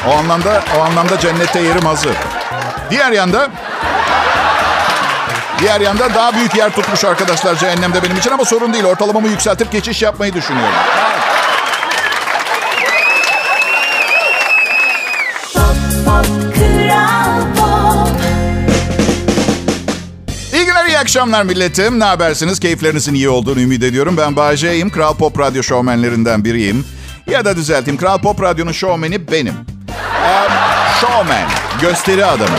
O 0.08 0.18
anlamda 0.18 0.64
o 0.80 0.82
anlamda 0.82 1.20
cennette 1.20 1.60
yerim 1.60 1.86
hazır. 1.86 2.16
Diğer 2.90 3.12
yanda 3.12 3.50
Diğer 5.60 5.82
yanda 5.82 6.14
daha 6.14 6.34
büyük 6.34 6.56
yer 6.56 6.70
tutmuş 6.76 7.06
arkadaşlar 7.06 7.56
cehennemde 7.56 8.04
benim 8.04 8.18
için 8.18 8.32
ama 8.32 8.46
sorun 8.46 8.74
değil. 8.74 8.84
Ortalamamı 8.86 9.28
yükseltip 9.28 9.72
geçiş 9.72 10.02
yapmayı 10.02 10.34
düşünüyorum. 10.34 10.74
Akşamlar 21.12 21.44
milletim. 21.44 22.00
Ne 22.00 22.04
habersiniz? 22.04 22.60
Keyiflerinizin 22.60 23.14
iyi 23.14 23.30
olduğunu 23.30 23.62
ümit 23.62 23.84
ediyorum. 23.84 24.18
Ben 24.18 24.36
Bahçe'yim. 24.36 24.90
Kral 24.90 25.14
Pop 25.14 25.40
Radyo 25.40 25.64
şovmenlerinden 25.64 26.46
biriyim. 26.46 26.86
Ya 27.28 27.46
da 27.46 27.56
düzelteyim. 27.56 28.00
Kral 28.00 28.18
Pop 28.18 28.42
Radyo'nun 28.42 28.72
şovmeni 28.72 29.32
benim. 29.32 29.54
Ee, 30.26 30.48
showman. 31.02 31.50
Gösteri 31.82 32.26
adamı. 32.26 32.58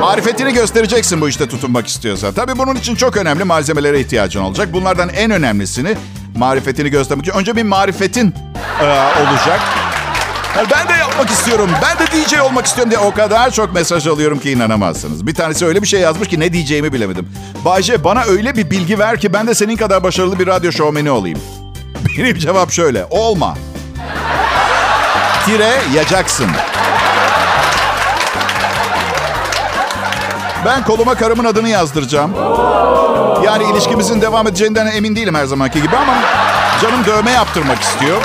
Marifetini 0.00 0.52
göstereceksin 0.52 1.20
bu 1.20 1.28
işte 1.28 1.48
tutunmak 1.48 1.86
istiyorsan. 1.86 2.34
Tabii 2.34 2.58
bunun 2.58 2.74
için 2.74 2.94
çok 2.94 3.16
önemli 3.16 3.44
malzemelere 3.44 4.00
ihtiyacın 4.00 4.40
olacak. 4.40 4.72
Bunlardan 4.72 5.08
en 5.08 5.30
önemlisini 5.30 5.96
marifetini 6.36 6.90
göstermek 6.90 7.26
için. 7.26 7.38
Önce 7.38 7.56
bir 7.56 7.62
marifetin 7.62 8.34
e, 8.80 8.84
olacak. 8.84 9.60
Ben 10.56 10.88
de 10.88 10.92
yapmak 10.92 11.30
istiyorum. 11.30 11.70
Ben 11.82 11.98
de 11.98 12.10
DJ 12.12 12.40
olmak 12.40 12.66
istiyorum 12.66 12.90
diye 12.90 13.00
o 13.00 13.14
kadar 13.14 13.50
çok 13.50 13.74
mesaj 13.74 14.06
alıyorum 14.06 14.38
ki 14.38 14.50
inanamazsınız. 14.50 15.26
Bir 15.26 15.34
tanesi 15.34 15.66
öyle 15.66 15.82
bir 15.82 15.86
şey 15.86 16.00
yazmış 16.00 16.28
ki 16.28 16.40
ne 16.40 16.52
diyeceğimi 16.52 16.92
bilemedim. 16.92 17.28
Bayce 17.64 18.04
bana 18.04 18.22
öyle 18.22 18.56
bir 18.56 18.70
bilgi 18.70 18.98
ver 18.98 19.20
ki 19.20 19.32
ben 19.32 19.46
de 19.46 19.54
senin 19.54 19.76
kadar 19.76 20.02
başarılı 20.02 20.38
bir 20.38 20.46
radyo 20.46 20.72
şovmeni 20.72 21.10
olayım. 21.10 21.38
Benim 22.18 22.38
cevap 22.38 22.70
şöyle. 22.70 23.04
Olma. 23.10 23.54
Tire 25.46 25.80
yacaksın. 25.94 26.48
Ben 30.64 30.84
koluma 30.84 31.14
karımın 31.14 31.44
adını 31.44 31.68
yazdıracağım. 31.68 32.32
Yani 33.44 33.64
ilişkimizin 33.72 34.20
devam 34.20 34.46
edeceğinden 34.46 34.86
emin 34.86 35.16
değilim 35.16 35.34
her 35.34 35.44
zamanki 35.44 35.82
gibi 35.82 35.96
ama 35.96 36.14
canım 36.82 37.04
dövme 37.06 37.30
yaptırmak 37.30 37.82
istiyor. 37.82 38.22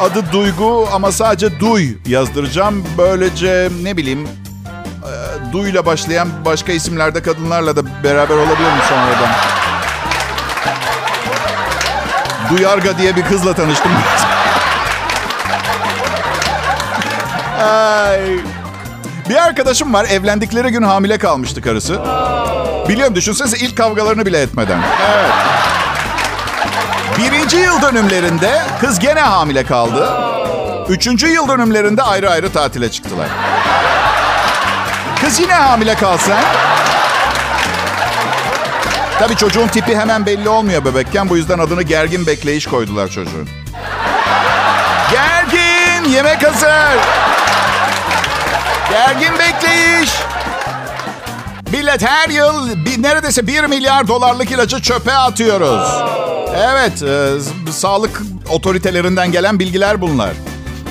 Adı 0.00 0.32
Duygu 0.32 0.88
ama 0.92 1.12
sadece 1.12 1.60
Duy 1.60 1.88
yazdıracağım. 2.06 2.84
Böylece 2.98 3.68
ne 3.82 3.96
bileyim 3.96 4.28
e, 4.28 5.12
Duy'la 5.52 5.86
başlayan 5.86 6.28
başka 6.44 6.72
isimlerde 6.72 7.22
kadınlarla 7.22 7.76
da 7.76 8.04
beraber 8.04 8.34
olabilirim 8.34 8.82
sonradan. 8.88 9.28
Duyarga 12.50 12.98
diye 12.98 13.16
bir 13.16 13.24
kızla 13.24 13.54
tanıştım. 13.54 13.92
Ay. 17.60 18.20
Bir 19.28 19.36
arkadaşım 19.46 19.94
var. 19.94 20.04
Evlendikleri 20.04 20.68
gün 20.68 20.82
hamile 20.82 21.18
kalmıştı 21.18 21.62
karısı. 21.62 22.00
Biliyorum 22.88 23.14
düşünsenize 23.14 23.56
ilk 23.56 23.76
kavgalarını 23.76 24.26
bile 24.26 24.40
etmeden. 24.40 24.78
Evet. 25.10 25.30
Birinci 27.48 27.66
yıl 27.66 27.82
dönümlerinde 27.82 28.62
kız 28.80 28.98
gene 28.98 29.20
hamile 29.20 29.64
kaldı. 29.64 30.12
Üçüncü 30.88 31.26
yıl 31.26 31.48
dönümlerinde 31.48 32.02
ayrı 32.02 32.30
ayrı 32.30 32.52
tatile 32.52 32.90
çıktılar. 32.90 33.26
Kız 35.20 35.40
yine 35.40 35.52
hamile 35.52 35.94
kalsa... 35.94 36.36
Tabii 39.18 39.36
çocuğun 39.36 39.66
tipi 39.68 39.96
hemen 39.96 40.26
belli 40.26 40.48
olmuyor 40.48 40.84
bebekken. 40.84 41.28
Bu 41.28 41.36
yüzden 41.36 41.58
adını 41.58 41.82
gergin 41.82 42.26
bekleyiş 42.26 42.66
koydular 42.66 43.08
çocuğun. 43.08 43.48
Gergin! 45.10 46.10
Yemek 46.10 46.46
hazır! 46.46 46.98
Gergin 48.90 49.38
bekleyiş! 49.38 50.10
Millet 51.72 52.02
her 52.06 52.28
yıl 52.28 52.84
bir, 52.84 53.02
neredeyse 53.02 53.46
1 53.46 53.64
milyar 53.64 54.08
dolarlık 54.08 54.50
ilacı 54.50 54.82
çöpe 54.82 55.12
atıyoruz. 55.12 56.02
Evet, 56.56 57.02
e, 57.02 57.32
sağlık 57.70 58.22
otoritelerinden 58.50 59.32
gelen 59.32 59.58
bilgiler 59.58 60.00
bunlar. 60.00 60.30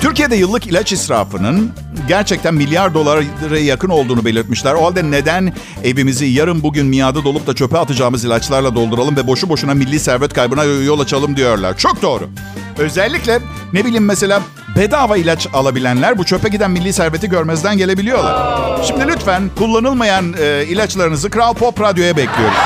Türkiye'de 0.00 0.36
yıllık 0.36 0.66
ilaç 0.66 0.92
israfının 0.92 1.72
gerçekten 2.08 2.54
milyar 2.54 2.94
dolara 2.94 3.58
yakın 3.58 3.88
olduğunu 3.88 4.24
belirtmişler. 4.24 4.74
O 4.74 4.84
halde 4.84 5.10
neden 5.10 5.52
evimizi 5.84 6.26
yarın 6.26 6.62
bugün 6.62 6.86
miadı 6.86 7.24
dolup 7.24 7.46
da 7.46 7.54
çöpe 7.54 7.78
atacağımız 7.78 8.24
ilaçlarla 8.24 8.74
dolduralım 8.74 9.16
ve 9.16 9.26
boşu 9.26 9.48
boşuna 9.48 9.74
milli 9.74 10.00
servet 10.00 10.34
kaybına 10.34 10.64
yol 10.64 11.00
açalım 11.00 11.36
diyorlar. 11.36 11.76
Çok 11.76 12.02
doğru. 12.02 12.28
Özellikle 12.78 13.38
ne 13.72 13.84
bileyim 13.84 14.04
mesela 14.04 14.42
bedava 14.76 15.16
ilaç 15.16 15.46
alabilenler 15.52 16.18
bu 16.18 16.24
çöpe 16.24 16.48
giden 16.48 16.70
milli 16.70 16.92
serveti 16.92 17.28
görmezden 17.28 17.78
gelebiliyorlar. 17.78 18.58
Şimdi 18.84 19.06
lütfen 19.08 19.50
kullanılmayan 19.58 20.34
e, 20.40 20.64
ilaçlarınızı 20.68 21.30
Kral 21.30 21.54
Pop 21.54 21.80
Radyo'ya 21.80 22.16
bekliyoruz. 22.16 22.58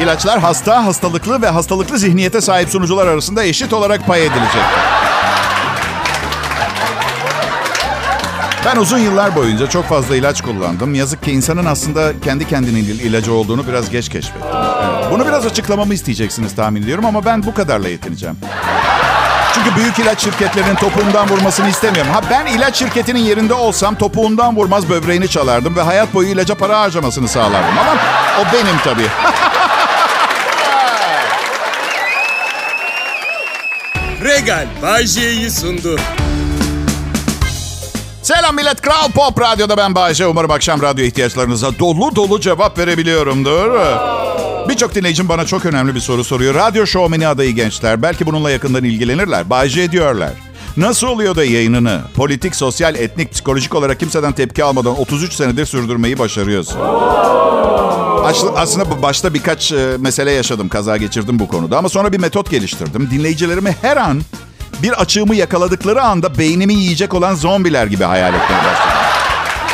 İlaçlar 0.00 0.38
hasta, 0.38 0.84
hastalıklı 0.84 1.42
ve 1.42 1.48
hastalıklı 1.48 1.98
zihniyete 1.98 2.40
sahip 2.40 2.68
sunucular 2.68 3.06
arasında 3.06 3.44
eşit 3.44 3.72
olarak 3.72 4.06
pay 4.06 4.26
edilecek. 4.26 4.62
Ben 8.64 8.76
uzun 8.76 8.98
yıllar 8.98 9.36
boyunca 9.36 9.68
çok 9.68 9.84
fazla 9.84 10.16
ilaç 10.16 10.42
kullandım. 10.42 10.94
Yazık 10.94 11.22
ki 11.22 11.32
insanın 11.32 11.64
aslında 11.64 12.20
kendi 12.24 12.48
kendinin 12.48 12.84
ilacı 12.84 13.32
olduğunu 13.32 13.66
biraz 13.66 13.90
geç 13.90 14.08
keşfettim. 14.08 14.50
Bunu 15.10 15.26
biraz 15.26 15.46
açıklamamı 15.46 15.94
isteyeceksiniz 15.94 16.54
tahmin 16.54 16.82
ediyorum 16.82 17.04
ama 17.06 17.24
ben 17.24 17.42
bu 17.42 17.54
kadarla 17.54 17.88
yetineceğim. 17.88 18.36
Çünkü 19.54 19.76
büyük 19.76 19.98
ilaç 19.98 20.24
şirketlerinin 20.24 20.74
topuğundan 20.74 21.28
vurmasını 21.28 21.68
istemiyorum. 21.68 22.12
Ha 22.12 22.20
ben 22.30 22.46
ilaç 22.46 22.76
şirketinin 22.76 23.18
yerinde 23.18 23.54
olsam 23.54 23.94
topuğundan 23.94 24.56
vurmaz 24.56 24.88
böbreğini 24.88 25.28
çalardım 25.28 25.76
ve 25.76 25.82
hayat 25.82 26.14
boyu 26.14 26.28
ilaca 26.28 26.54
para 26.54 26.80
harcamasını 26.80 27.28
sağlardım. 27.28 27.78
Ama 27.78 27.96
o 28.40 28.52
benim 28.52 28.78
tabii. 28.84 29.06
Regal 34.44 34.66
Bay 34.82 35.06
J'yi 35.06 35.50
sundu. 35.50 35.96
Selam 38.22 38.56
millet. 38.56 38.80
Kral 38.80 39.10
Pop 39.14 39.40
Radyo'da 39.40 39.76
ben 39.76 39.94
Bayece. 39.94 40.26
Umarım 40.26 40.50
akşam 40.50 40.82
radyo 40.82 41.04
ihtiyaçlarınıza 41.04 41.78
dolu 41.78 42.16
dolu 42.16 42.40
cevap 42.40 42.78
verebiliyorumdur. 42.78 43.70
Birçok 44.68 44.94
dinleyicim 44.94 45.28
bana 45.28 45.46
çok 45.46 45.66
önemli 45.66 45.94
bir 45.94 46.00
soru 46.00 46.24
soruyor. 46.24 46.54
Radyo 46.54 46.86
şovmeni 46.86 47.28
adayı 47.28 47.54
gençler. 47.54 48.02
Belki 48.02 48.26
bununla 48.26 48.50
yakından 48.50 48.84
ilgilenirler. 48.84 49.50
Bayece 49.50 49.92
diyorlar. 49.92 50.32
Nasıl 50.76 51.06
oluyor 51.06 51.36
da 51.36 51.44
yayınını 51.44 52.00
politik, 52.14 52.56
sosyal, 52.56 52.94
etnik, 52.94 53.32
psikolojik 53.32 53.74
olarak 53.74 54.00
kimseden 54.00 54.32
tepki 54.32 54.64
almadan 54.64 55.00
33 55.00 55.32
senedir 55.32 55.66
sürdürmeyi 55.66 56.18
başarıyorsun? 56.18 56.80
Aslında 58.56 59.02
başta 59.02 59.34
birkaç 59.34 59.72
e, 59.72 59.96
mesele 59.98 60.30
yaşadım, 60.30 60.68
kaza 60.68 60.96
geçirdim 60.96 61.38
bu 61.38 61.48
konuda. 61.48 61.78
Ama 61.78 61.88
sonra 61.88 62.12
bir 62.12 62.20
metot 62.20 62.50
geliştirdim. 62.50 63.08
Dinleyicilerimi 63.10 63.76
her 63.82 63.96
an 63.96 64.22
bir 64.82 65.00
açığımı 65.00 65.34
yakaladıkları 65.34 66.02
anda 66.02 66.38
beynimi 66.38 66.74
yiyecek 66.74 67.14
olan 67.14 67.34
zombiler 67.34 67.86
gibi 67.86 68.04
hayal 68.04 68.34
etmeye 68.34 68.58
başladım. 68.58 68.94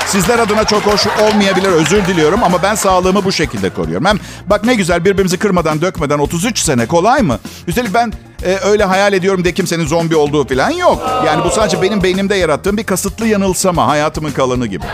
Sizler 0.06 0.38
adına 0.38 0.64
çok 0.64 0.86
hoş 0.86 1.06
olmayabilir 1.06 1.68
özür 1.68 2.06
diliyorum 2.06 2.42
ama 2.44 2.62
ben 2.62 2.74
sağlığımı 2.74 3.24
bu 3.24 3.32
şekilde 3.32 3.70
koruyorum. 3.70 4.06
Hem 4.06 4.18
bak 4.46 4.64
ne 4.64 4.74
güzel 4.74 5.04
birbirimizi 5.04 5.38
kırmadan 5.38 5.80
dökmeden 5.80 6.18
33 6.18 6.58
sene 6.58 6.86
kolay 6.86 7.22
mı? 7.22 7.38
Üstelik 7.66 7.94
ben 7.94 8.12
e, 8.44 8.58
öyle 8.64 8.84
hayal 8.84 9.12
ediyorum 9.12 9.44
de 9.44 9.52
kimsenin 9.54 9.86
zombi 9.86 10.16
olduğu 10.16 10.48
falan 10.48 10.70
yok. 10.70 11.22
Yani 11.26 11.44
bu 11.44 11.50
sadece 11.50 11.82
benim 11.82 12.02
beynimde 12.02 12.34
yarattığım 12.34 12.76
bir 12.76 12.84
kasıtlı 12.84 13.26
yanılsama 13.26 13.86
hayatımın 13.86 14.30
kalanı 14.30 14.66
gibi. 14.66 14.84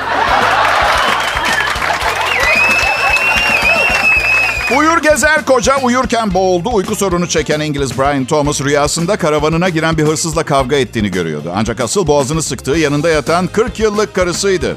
Uyur 4.74 4.98
gezer 5.02 5.44
koca 5.44 5.76
uyurken 5.82 6.34
boğuldu. 6.34 6.70
Uyku 6.72 6.96
sorunu 6.96 7.28
çeken 7.28 7.60
İngiliz 7.60 7.98
Brian 7.98 8.24
Thomas 8.24 8.60
rüyasında 8.60 9.16
karavanına 9.16 9.68
giren 9.68 9.98
bir 9.98 10.02
hırsızla 10.02 10.44
kavga 10.44 10.76
ettiğini 10.76 11.10
görüyordu. 11.10 11.52
Ancak 11.56 11.80
asıl 11.80 12.06
boğazını 12.06 12.42
sıktığı 12.42 12.78
yanında 12.78 13.08
yatan 13.08 13.46
40 13.46 13.80
yıllık 13.80 14.14
karısıydı. 14.14 14.76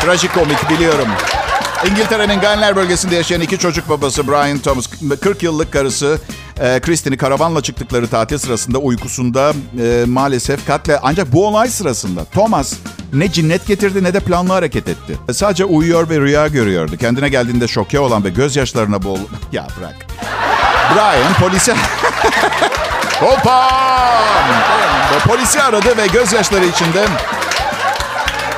Trajikomik 0.00 0.70
biliyorum. 0.70 1.08
İngiltere'nin 1.90 2.40
Ganler 2.40 2.76
bölgesinde 2.76 3.14
yaşayan 3.14 3.40
iki 3.40 3.58
çocuk 3.58 3.88
babası 3.88 4.28
Brian 4.28 4.58
Thomas, 4.58 4.86
40 5.20 5.42
yıllık 5.42 5.72
karısı 5.72 6.18
e, 6.60 6.80
Christine'i 6.80 7.16
karavanla 7.16 7.60
çıktıkları 7.60 8.06
tatil 8.06 8.38
sırasında 8.38 8.78
uykusunda 8.78 9.52
e, 9.82 10.04
maalesef 10.06 10.66
katle... 10.66 10.98
Ancak 11.02 11.32
bu 11.32 11.46
olay 11.46 11.68
sırasında 11.68 12.24
Thomas 12.24 12.74
ne 13.12 13.32
cinnet 13.32 13.66
getirdi 13.66 14.04
ne 14.04 14.14
de 14.14 14.20
planlı 14.20 14.52
hareket 14.52 14.88
etti. 14.88 15.18
Sadece 15.32 15.64
uyuyor 15.64 16.10
ve 16.10 16.20
rüya 16.20 16.48
görüyordu. 16.48 16.96
Kendine 16.96 17.28
geldiğinde 17.28 17.68
şoke 17.68 18.00
olan 18.00 18.24
ve 18.24 18.30
gözyaşlarına 18.30 19.02
boğul... 19.02 19.18
ya 19.52 19.66
bırak. 19.80 19.96
Brian 20.94 21.34
polisi... 21.40 21.74
Hopam! 23.20 24.44
Polisi 25.26 25.62
aradı 25.62 25.96
ve 25.96 26.06
gözyaşları 26.06 26.64
içinde 26.64 27.06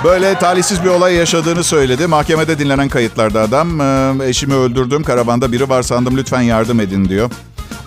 böyle 0.05 0.39
talihsiz 0.39 0.85
bir 0.85 0.89
olay 0.89 1.15
yaşadığını 1.15 1.65
söyledi. 1.65 2.07
Mahkemede 2.07 2.59
dinlenen 2.59 2.89
kayıtlarda 2.89 3.41
adam 3.41 3.81
eşimi 4.21 4.55
öldürdüm 4.55 5.03
karavanda 5.03 5.53
biri 5.53 5.69
var 5.69 5.83
sandım 5.83 6.17
lütfen 6.17 6.41
yardım 6.41 6.81
edin 6.81 7.09
diyor. 7.09 7.31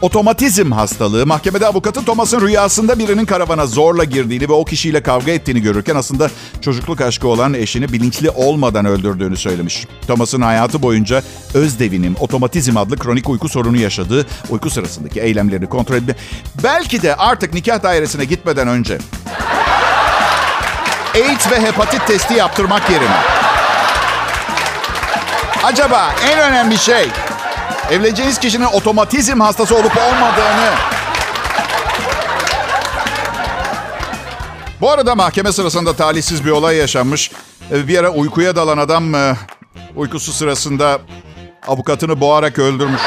Otomatizm 0.02 0.72
hastalığı. 0.72 1.26
Mahkemede 1.26 1.66
avukatı 1.66 2.06
Thomas'ın 2.06 2.42
rüyasında 2.42 3.00
birinin 3.00 3.26
karavana 3.26 3.66
zorla 3.66 4.04
girdiğini 4.04 4.50
ve 4.50 4.54
o 4.54 4.66
kişiyle 4.66 5.04
kavga 5.04 5.32
ettiğini 5.32 5.62
görürken 5.62 5.96
aslında 5.96 6.30
çocukluk 6.62 7.02
aşkı 7.02 7.28
olan 7.28 7.54
eşini 7.54 7.94
bilinçli 7.94 8.30
olmadan 8.30 8.86
öldürdüğünü 8.86 9.38
söylemiş. 9.38 9.88
Thomas'ın 10.08 10.42
hayatı 10.42 10.82
boyunca 10.82 11.24
öz 11.54 11.80
devinim, 11.80 12.16
otomatizm 12.20 12.78
adlı 12.78 12.98
kronik 12.98 13.30
uyku 13.30 13.50
sorunu 13.50 13.78
yaşadığı, 13.78 14.26
uyku 14.50 14.70
sırasındaki 14.70 15.22
eylemlerini 15.22 15.70
kontrol 15.70 15.96
etme. 15.96 16.16
Belki 16.64 17.02
de 17.02 17.16
artık 17.16 17.54
nikah 17.54 17.84
dairesine 17.84 18.26
gitmeden 18.26 18.68
önce 18.68 18.98
AIDS 21.16 21.52
ve 21.52 21.62
hepatit 21.62 22.08
testi 22.08 22.34
yaptırmak 22.34 22.90
yerine 22.90 23.18
acaba 25.64 26.16
en 26.32 26.40
önemli 26.40 26.78
şey 26.78 27.08
Evleneceğiniz 27.92 28.40
kişinin 28.40 28.66
otomatizm 28.66 29.40
hastası 29.40 29.76
olup 29.76 29.98
olmadığını... 29.98 30.72
Bu 34.82 34.92
arada 34.92 35.16
mahkeme 35.16 35.52
sırasında 35.52 35.96
talihsiz 35.96 36.46
bir 36.46 36.52
olay 36.52 36.76
yaşanmış. 36.76 37.32
Ee, 37.72 37.88
bir 37.88 37.98
ara 37.98 38.10
uykuya 38.10 38.56
dalan 38.56 38.78
adam 38.78 39.16
e, 39.16 39.36
uykusu 39.96 40.34
sırasında 40.34 41.00
avukatını 41.68 42.22
boğarak 42.22 42.60
öldürmüş. 42.60 43.02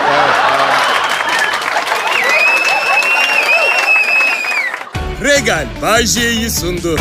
Regal 5.23 5.67
Bay 5.83 6.07
sundu. 6.51 6.97